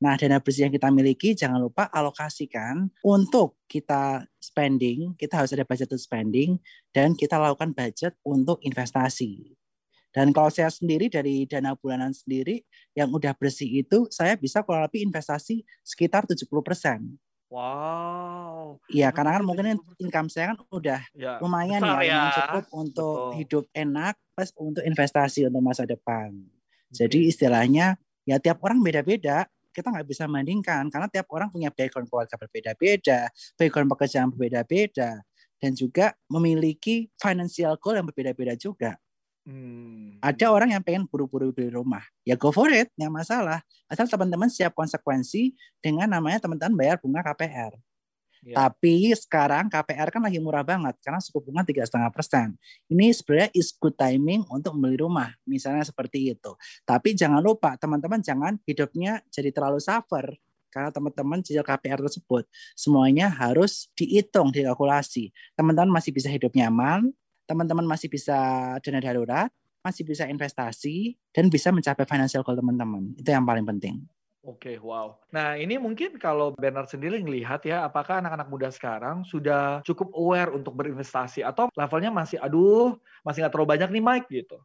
Nah, 0.00 0.16
dana 0.20 0.40
bersih 0.40 0.68
yang 0.68 0.74
kita 0.74 0.88
miliki 0.92 1.33
jangan 1.33 1.61
lupa 1.61 1.88
alokasikan 1.88 2.92
untuk 3.00 3.57
kita 3.68 4.24
spending, 4.40 5.16
kita 5.16 5.40
harus 5.40 5.52
ada 5.57 5.64
budget 5.64 5.88
untuk 5.88 6.05
spending 6.05 6.61
dan 6.92 7.16
kita 7.16 7.37
lakukan 7.40 7.72
budget 7.72 8.12
untuk 8.24 8.61
investasi. 8.61 9.57
Dan 10.16 10.33
kalau 10.33 10.48
saya 10.48 10.72
sendiri 10.72 11.12
dari 11.12 11.44
dana 11.44 11.76
bulanan 11.76 12.16
sendiri 12.16 12.64
yang 12.96 13.12
udah 13.12 13.37
bersih 13.37 13.85
itu 13.85 14.09
saya 14.09 14.33
bisa 14.33 14.64
kurang 14.64 14.88
lebih 14.88 15.05
investasi 15.05 15.61
sekitar 15.85 16.24
70%. 16.24 17.25
Wow. 17.50 18.80
Iya, 18.87 19.11
karena 19.11 19.38
kan 19.38 19.42
mungkin 19.42 19.66
income 19.98 20.30
saya 20.30 20.54
kan 20.54 20.62
udah 20.70 21.02
ya, 21.14 21.42
lumayan 21.42 21.82
ya, 21.82 22.02
ya, 22.02 22.20
cukup 22.30 22.70
untuk 22.70 23.26
Betul. 23.26 23.30
hidup 23.35 23.66
enak 23.74 24.14
plus 24.38 24.54
untuk 24.54 24.87
investasi 24.87 25.42
untuk 25.50 25.59
masa 25.62 25.82
depan. 25.82 26.30
Jadi 26.94 27.26
istilahnya 27.26 27.98
ya 28.22 28.38
tiap 28.38 28.62
orang 28.62 28.78
beda-beda. 28.87 29.50
Kita 29.74 29.92
nggak 29.92 30.06
bisa 30.09 30.24
bandingkan 30.30 30.88
karena 30.88 31.04
tiap 31.12 31.28
orang 31.35 31.52
punya 31.52 31.68
background 31.68 32.09
keluarga 32.09 32.35
berbeda-beda, 32.40 33.28
background 33.61 33.90
pekerjaan 33.92 34.28
berbeda-beda, 34.32 35.20
dan 35.61 35.72
juga 35.76 36.16
memiliki 36.32 37.11
financial 37.20 37.76
goal 37.76 38.00
yang 38.00 38.06
berbeda-beda 38.09 38.56
juga. 38.56 38.96
Hmm. 39.46 40.18
Ada 40.18 40.50
orang 40.50 40.74
yang 40.74 40.82
pengen 40.82 41.06
buru-buru 41.06 41.54
beli 41.54 41.70
rumah, 41.70 42.02
ya 42.26 42.35
go 42.35 42.50
for 42.50 42.66
it, 42.66 42.90
yang 42.98 43.14
masalah. 43.14 43.62
Asal 43.87 44.11
teman-teman 44.11 44.50
siap 44.50 44.74
konsekuensi 44.74 45.54
dengan 45.78 46.11
namanya 46.11 46.42
teman-teman 46.42 46.74
bayar 46.74 46.98
bunga 46.98 47.22
KPR. 47.22 47.78
Ya. 48.42 48.54
Tapi 48.59 49.14
sekarang 49.14 49.70
KPR 49.70 50.11
kan 50.11 50.22
lagi 50.22 50.42
murah 50.42 50.66
banget 50.66 50.98
karena 51.02 51.22
suku 51.22 51.46
bunga 51.46 51.62
tiga 51.62 51.87
setengah 51.87 52.11
persen. 52.11 52.59
Ini 52.90 53.14
sebenarnya 53.14 53.50
is 53.54 53.70
good 53.74 53.94
timing 53.94 54.42
untuk 54.50 54.74
membeli 54.74 54.98
rumah, 54.98 55.30
misalnya 55.46 55.87
seperti 55.87 56.35
itu. 56.35 56.54
Tapi 56.82 57.14
jangan 57.14 57.38
lupa 57.38 57.78
teman-teman 57.78 58.18
jangan 58.22 58.59
hidupnya 58.66 59.22
jadi 59.30 59.54
terlalu 59.54 59.78
suffer 59.78 60.26
karena 60.74 60.90
teman-teman 60.90 61.40
cicil 61.40 61.62
KPR 61.62 62.02
tersebut 62.02 62.44
semuanya 62.74 63.30
harus 63.30 63.90
dihitung, 63.94 64.50
dikalkulasi. 64.50 65.30
Teman-teman 65.54 65.90
masih 65.90 66.11
bisa 66.11 66.30
hidup 66.30 66.50
nyaman, 66.54 67.14
teman-teman 67.46 67.87
masih 67.87 68.11
bisa 68.11 68.37
dana 68.82 69.00
darurat, 69.00 69.50
masih 69.80 70.02
bisa 70.02 70.26
investasi, 70.26 71.14
dan 71.30 71.46
bisa 71.46 71.70
mencapai 71.70 72.04
financial 72.04 72.42
goal 72.42 72.59
teman-teman. 72.59 73.14
Itu 73.14 73.30
yang 73.30 73.46
paling 73.46 73.62
penting. 73.62 74.02
Oke, 74.46 74.74
okay, 74.74 74.76
wow. 74.78 75.18
Nah, 75.35 75.59
ini 75.59 75.74
mungkin 75.74 76.22
kalau 76.22 76.54
Bernard 76.54 76.87
sendiri 76.87 77.18
ngelihat 77.18 77.66
ya, 77.66 77.82
apakah 77.82 78.22
anak-anak 78.22 78.46
muda 78.46 78.68
sekarang 78.70 79.26
sudah 79.26 79.82
cukup 79.82 80.14
aware 80.14 80.54
untuk 80.54 80.70
berinvestasi 80.78 81.42
atau 81.42 81.66
levelnya 81.74 82.14
masih, 82.14 82.38
aduh, 82.38 82.94
masih 83.26 83.42
nggak 83.42 83.54
terlalu 83.54 83.70
banyak 83.74 83.90
nih 83.90 84.04
Mike 84.06 84.28
gitu? 84.30 84.59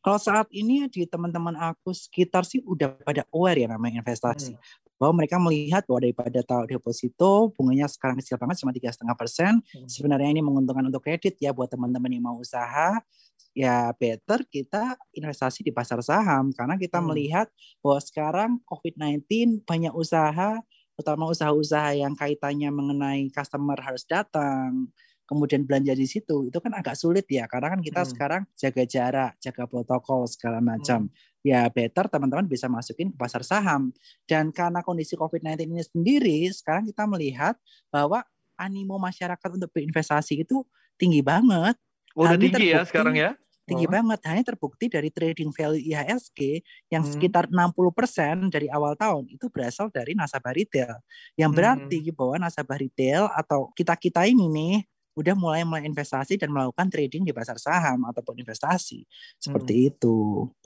Kalau 0.00 0.20
saat 0.20 0.48
ini 0.52 0.88
di 0.88 1.04
teman-teman 1.04 1.56
aku 1.56 1.92
sekitar 1.92 2.44
sih 2.44 2.60
udah 2.64 2.96
pada 3.04 3.24
aware 3.32 3.64
ya 3.64 3.68
namanya 3.72 4.04
investasi. 4.04 4.56
Hmm 4.56 4.83
bahwa 4.98 5.22
mereka 5.22 5.36
melihat 5.42 5.82
bahwa 5.84 6.00
daripada 6.06 6.40
taruh 6.46 6.68
deposito 6.68 7.50
bunganya 7.54 7.90
sekarang 7.90 8.18
kecil 8.22 8.38
banget 8.38 8.62
cuma 8.62 8.72
tiga 8.72 8.90
setengah 8.94 9.16
persen 9.18 9.52
hmm. 9.60 9.88
sebenarnya 9.90 10.30
ini 10.30 10.42
menguntungkan 10.42 10.86
untuk 10.86 11.02
kredit 11.02 11.34
ya 11.42 11.50
buat 11.50 11.70
teman-teman 11.70 12.10
yang 12.10 12.24
mau 12.24 12.36
usaha 12.38 13.02
ya 13.54 13.94
better 13.94 14.42
kita 14.50 14.98
investasi 15.14 15.62
di 15.62 15.70
pasar 15.70 16.02
saham 16.02 16.50
karena 16.54 16.74
kita 16.74 16.98
hmm. 16.98 17.06
melihat 17.06 17.46
bahwa 17.82 18.00
sekarang 18.02 18.50
COVID-19 18.66 19.62
banyak 19.66 19.94
usaha 19.94 20.58
terutama 20.94 21.26
usaha-usaha 21.26 21.98
yang 21.98 22.14
kaitannya 22.14 22.70
mengenai 22.70 23.26
customer 23.34 23.78
harus 23.82 24.06
datang 24.06 24.90
kemudian 25.24 25.64
belanja 25.64 25.96
di 25.96 26.04
situ 26.04 26.48
itu 26.48 26.58
kan 26.60 26.72
agak 26.76 26.96
sulit 26.96 27.24
ya 27.28 27.48
karena 27.48 27.72
kan 27.72 27.80
kita 27.80 28.04
hmm. 28.04 28.10
sekarang 28.12 28.42
jaga 28.56 28.84
jarak, 28.84 29.32
jaga 29.40 29.64
protokol 29.64 30.28
segala 30.28 30.60
macam. 30.60 31.08
Hmm. 31.08 31.12
Ya 31.44 31.68
better 31.68 32.08
teman-teman 32.08 32.48
bisa 32.48 32.72
masukin 32.72 33.12
ke 33.12 33.16
pasar 33.20 33.44
saham. 33.44 33.92
Dan 34.24 34.48
karena 34.48 34.80
kondisi 34.80 35.12
COVID-19 35.12 35.68
ini 35.68 35.84
sendiri 35.84 36.38
sekarang 36.52 36.88
kita 36.88 37.04
melihat 37.04 37.56
bahwa 37.92 38.24
animo 38.56 38.96
masyarakat 38.96 39.48
untuk 39.52 39.68
berinvestasi 39.72 40.44
itu 40.44 40.64
tinggi 40.96 41.20
banget. 41.20 41.76
Oh, 42.16 42.24
udah 42.24 42.38
tinggi 42.38 42.72
ya 42.72 42.86
sekarang 42.86 43.16
ya? 43.18 43.36
tinggi 43.64 43.88
oh. 43.88 43.92
banget. 43.92 44.20
Hanya 44.28 44.44
terbukti 44.44 44.86
dari 44.92 45.08
trading 45.08 45.50
value 45.50 45.82
IHSG 45.82 46.62
yang 46.92 47.02
hmm. 47.04 47.12
sekitar 47.16 47.48
60% 47.50 48.52
dari 48.52 48.68
awal 48.68 48.94
tahun 48.94 49.28
itu 49.32 49.48
berasal 49.48 49.88
dari 49.88 50.12
nasabah 50.12 50.52
retail. 50.54 51.00
Yang 51.34 51.50
berarti 51.56 51.98
hmm. 52.00 52.14
bahwa 52.14 52.34
nasabah 52.44 52.78
retail 52.78 53.28
atau 53.32 53.72
kita-kita 53.74 54.28
ini 54.28 54.46
nih 54.48 54.74
udah 55.14 55.34
mulai 55.38 55.62
mulai 55.62 55.86
investasi 55.86 56.36
dan 56.36 56.50
melakukan 56.50 56.90
trading 56.90 57.22
di 57.22 57.30
pasar 57.30 57.58
saham 57.58 58.02
ataupun 58.06 58.38
investasi 58.42 59.06
seperti 59.38 59.74
hmm. 59.74 59.88
itu. 59.94 60.16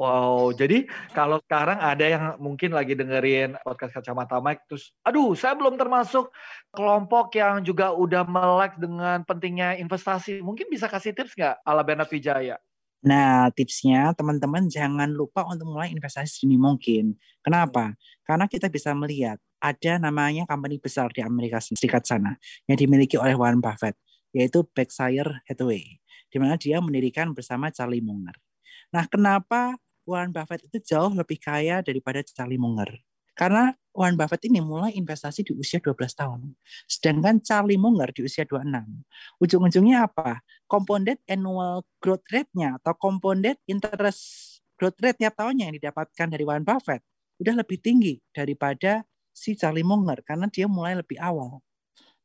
Wow, 0.01 0.53
jadi 0.57 0.89
kalau 1.13 1.39
sekarang 1.45 1.79
ada 1.79 2.05
yang 2.05 2.25
mungkin 2.41 2.73
lagi 2.73 2.97
dengerin 2.97 3.61
podcast 3.61 3.97
kacamata 4.01 4.41
Mike 4.41 4.65
terus, 4.69 4.91
aduh 5.05 5.37
saya 5.37 5.53
belum 5.55 5.77
termasuk 5.77 6.33
kelompok 6.73 7.37
yang 7.37 7.61
juga 7.61 7.93
udah 7.93 8.25
melek 8.25 8.81
dengan 8.81 9.23
pentingnya 9.23 9.77
investasi, 9.77 10.41
mungkin 10.41 10.67
bisa 10.73 10.89
kasih 10.89 11.13
tips 11.13 11.37
nggak 11.37 11.61
ala 11.63 11.85
Bernard 11.85 12.09
Wijaya? 12.09 12.57
Nah, 12.99 13.47
tipsnya 13.55 14.11
teman-teman 14.19 14.67
jangan 14.67 15.07
lupa 15.15 15.47
untuk 15.47 15.71
mulai 15.71 15.95
investasi 15.95 16.43
sedini 16.43 16.59
mungkin. 16.59 17.15
Kenapa? 17.47 17.95
Karena 18.27 18.51
kita 18.51 18.67
bisa 18.67 18.91
melihat 18.91 19.39
ada 19.63 20.03
namanya 20.03 20.47
company 20.51 20.83
besar 20.83 21.11
di 21.15 21.23
Amerika 21.23 21.63
Serikat 21.63 22.07
sana 22.07 22.35
yang 22.67 22.79
dimiliki 22.79 23.15
oleh 23.15 23.39
Warren 23.39 23.63
Buffett, 23.63 23.95
yaitu 24.33 24.65
Berkshire 24.75 25.43
Hathaway, 25.49 26.01
di 26.29 26.37
mana 26.37 26.55
dia 26.61 26.79
mendirikan 26.79 27.33
bersama 27.33 27.73
Charlie 27.73 28.05
Munger. 28.05 28.37
Nah, 28.93 29.05
kenapa 29.09 29.77
Warren 30.09 30.33
Buffett 30.33 30.65
itu 30.65 30.81
jauh 30.81 31.13
lebih 31.13 31.37
kaya 31.41 31.85
daripada 31.85 32.25
Charlie 32.25 32.61
Munger? 32.61 32.89
Karena 33.39 33.71
Warren 33.95 34.19
Buffett 34.19 34.51
ini 34.51 34.59
mulai 34.59 34.95
investasi 34.99 35.47
di 35.47 35.53
usia 35.55 35.79
12 35.79 35.95
tahun. 36.15 36.59
Sedangkan 36.91 37.39
Charlie 37.39 37.79
Munger 37.79 38.11
di 38.11 38.27
usia 38.27 38.43
26. 38.43 39.05
Ujung-ujungnya 39.39 40.11
apa? 40.11 40.43
Compounded 40.67 41.23
annual 41.31 41.87
growth 42.03 42.27
rate-nya 42.35 42.79
atau 42.83 42.95
compounded 42.99 43.59
interest 43.71 44.59
growth 44.79 44.99
rate 45.03 45.19
tiap 45.19 45.35
tahunnya 45.35 45.71
yang 45.71 45.77
didapatkan 45.79 46.27
dari 46.31 46.43
Warren 46.47 46.67
Buffett 46.67 47.03
udah 47.39 47.55
lebih 47.63 47.79
tinggi 47.79 48.19
daripada 48.35 49.07
si 49.31 49.55
Charlie 49.55 49.87
Munger 49.87 50.23
karena 50.27 50.51
dia 50.51 50.67
mulai 50.67 50.99
lebih 50.99 51.19
awal. 51.23 51.63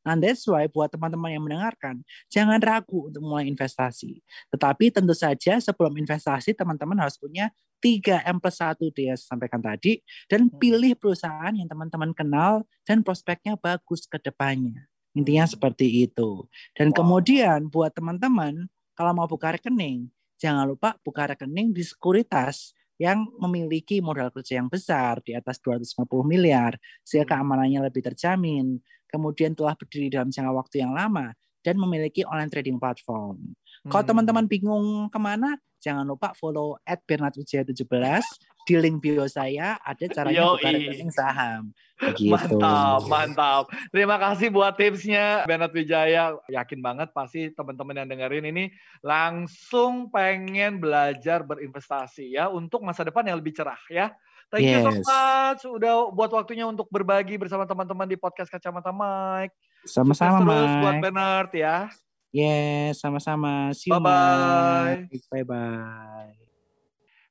And 0.04 0.20
that's 0.20 0.44
why 0.44 0.68
buat 0.68 0.92
teman-teman 0.92 1.32
yang 1.32 1.42
mendengarkan, 1.48 2.04
jangan 2.28 2.60
ragu 2.60 3.08
untuk 3.08 3.24
mulai 3.24 3.48
investasi. 3.48 4.20
Tetapi 4.52 4.92
tentu 4.92 5.16
saja 5.16 5.56
sebelum 5.56 5.96
investasi, 5.96 6.52
teman-teman 6.52 7.00
harus 7.00 7.16
punya 7.16 7.48
3M 7.80 8.36
plus 8.40 8.60
1 8.60 8.80
dia 8.92 9.16
sampaikan 9.16 9.64
tadi, 9.64 10.04
dan 10.28 10.48
hmm. 10.48 10.60
pilih 10.60 10.92
perusahaan 10.96 11.52
yang 11.52 11.68
teman-teman 11.68 12.12
kenal 12.12 12.68
dan 12.84 13.00
prospeknya 13.00 13.56
bagus 13.56 14.04
ke 14.04 14.20
depannya. 14.20 14.88
Intinya 15.16 15.48
hmm. 15.48 15.52
seperti 15.56 16.04
itu. 16.04 16.44
Dan 16.76 16.92
wow. 16.92 16.96
kemudian 17.00 17.72
buat 17.72 17.92
teman-teman, 17.96 18.68
kalau 18.92 19.12
mau 19.16 19.24
buka 19.24 19.56
rekening, 19.56 20.12
jangan 20.36 20.68
lupa 20.68 21.00
buka 21.00 21.32
rekening 21.32 21.72
di 21.72 21.80
sekuritas 21.80 22.76
yang 22.94 23.26
memiliki 23.42 23.98
modal 23.98 24.30
kerja 24.30 24.62
yang 24.62 24.70
besar 24.70 25.18
di 25.26 25.34
atas 25.34 25.58
250 25.58 26.06
miliar 26.24 26.78
sehingga 27.02 27.26
hmm. 27.26 27.32
keamanannya 27.32 27.80
lebih 27.90 28.02
terjamin 28.12 28.78
kemudian 29.14 29.54
telah 29.54 29.78
berdiri 29.78 30.10
dalam 30.10 30.34
jangka 30.34 30.50
waktu 30.50 30.82
yang 30.82 30.90
lama, 30.90 31.30
dan 31.62 31.78
memiliki 31.78 32.26
online 32.26 32.50
trading 32.50 32.82
platform. 32.82 33.54
Hmm. 33.86 33.90
Kalau 33.94 34.04
teman-teman 34.10 34.50
bingung 34.50 35.06
ke 35.06 35.18
mana, 35.22 35.54
jangan 35.78 36.02
lupa 36.02 36.34
follow 36.34 36.74
at 36.82 36.98
Bernardwijaya17 37.06 38.26
di 38.64 38.80
link 38.80 39.04
bio 39.04 39.28
saya 39.28 39.76
ada 39.84 40.08
caranya 40.08 40.56
buka 40.56 40.72
rekening 40.72 41.12
saham. 41.12 41.68
Begitu. 42.00 42.32
Mantap, 42.32 43.00
mantap. 43.06 43.64
Terima 43.92 44.16
kasih 44.16 44.48
buat 44.48 44.72
tipsnya 44.74 45.44
Bernard 45.44 45.76
Wijaya. 45.76 46.32
Yakin 46.48 46.80
banget 46.80 47.12
pasti 47.12 47.52
teman-teman 47.52 48.02
yang 48.02 48.08
dengerin 48.08 48.48
ini 48.50 48.64
langsung 49.04 50.08
pengen 50.08 50.80
belajar 50.80 51.44
berinvestasi 51.44 52.34
ya 52.34 52.48
untuk 52.48 52.80
masa 52.82 53.04
depan 53.04 53.28
yang 53.28 53.38
lebih 53.38 53.52
cerah 53.52 53.78
ya. 53.92 54.16
Thank 54.52 54.68
yes. 54.68 54.82
you 54.82 54.82
so 54.84 54.92
much 55.04 55.62
udah 55.66 56.12
buat 56.12 56.30
waktunya 56.32 56.64
untuk 56.68 56.86
berbagi 56.92 57.40
bersama 57.40 57.64
teman-teman 57.64 58.06
di 58.08 58.16
podcast 58.18 58.48
Kacamata 58.52 58.92
Mike. 58.92 59.54
Sama-sama 59.84 60.40
Terus 60.44 60.72
buat 60.80 60.96
Bernard 61.00 61.50
ya. 61.52 61.88
Yes, 62.34 62.98
sama-sama. 62.98 63.70
See 63.70 63.88
you. 63.88 63.94
Bye-bye. 63.94 65.06
Bye-bye. 65.30 66.34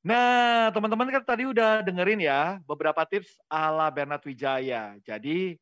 Nah, 0.04 0.68
teman-teman 0.76 1.08
kan 1.16 1.24
tadi 1.24 1.44
udah 1.48 1.80
dengerin 1.80 2.24
ya 2.24 2.60
beberapa 2.68 3.04
tips 3.08 3.40
ala 3.48 3.88
Bernard 3.88 4.24
Wijaya. 4.28 5.00
Jadi 5.04 5.56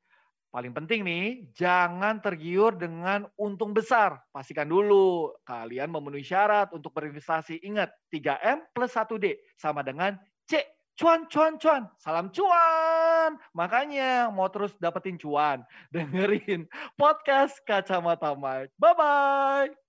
paling 0.50 0.74
penting 0.74 1.06
nih, 1.06 1.26
jangan 1.54 2.18
tergiur 2.22 2.74
dengan 2.74 3.30
untung 3.38 3.74
besar. 3.74 4.18
Pastikan 4.34 4.66
dulu 4.66 5.34
kalian 5.46 5.94
memenuhi 5.94 6.26
syarat 6.26 6.74
untuk 6.74 6.90
berinvestasi. 6.90 7.62
Ingat, 7.66 7.94
3M 8.10 8.66
plus 8.74 8.94
1D 8.94 9.42
sama 9.62 9.86
dengan 9.86 10.18
C 10.50 10.58
cuan 11.02 11.26
cuan 11.26 11.58
cuan. 11.58 11.90
Salam 11.98 12.30
cuan. 12.30 13.34
Makanya 13.58 14.30
mau 14.30 14.46
terus 14.54 14.78
dapetin 14.78 15.18
cuan. 15.18 15.66
Dengerin 15.94 16.70
podcast 16.94 17.58
kacamata 17.66 18.38
Mike. 18.38 18.70
Bye 18.78 18.94
bye 18.94 19.81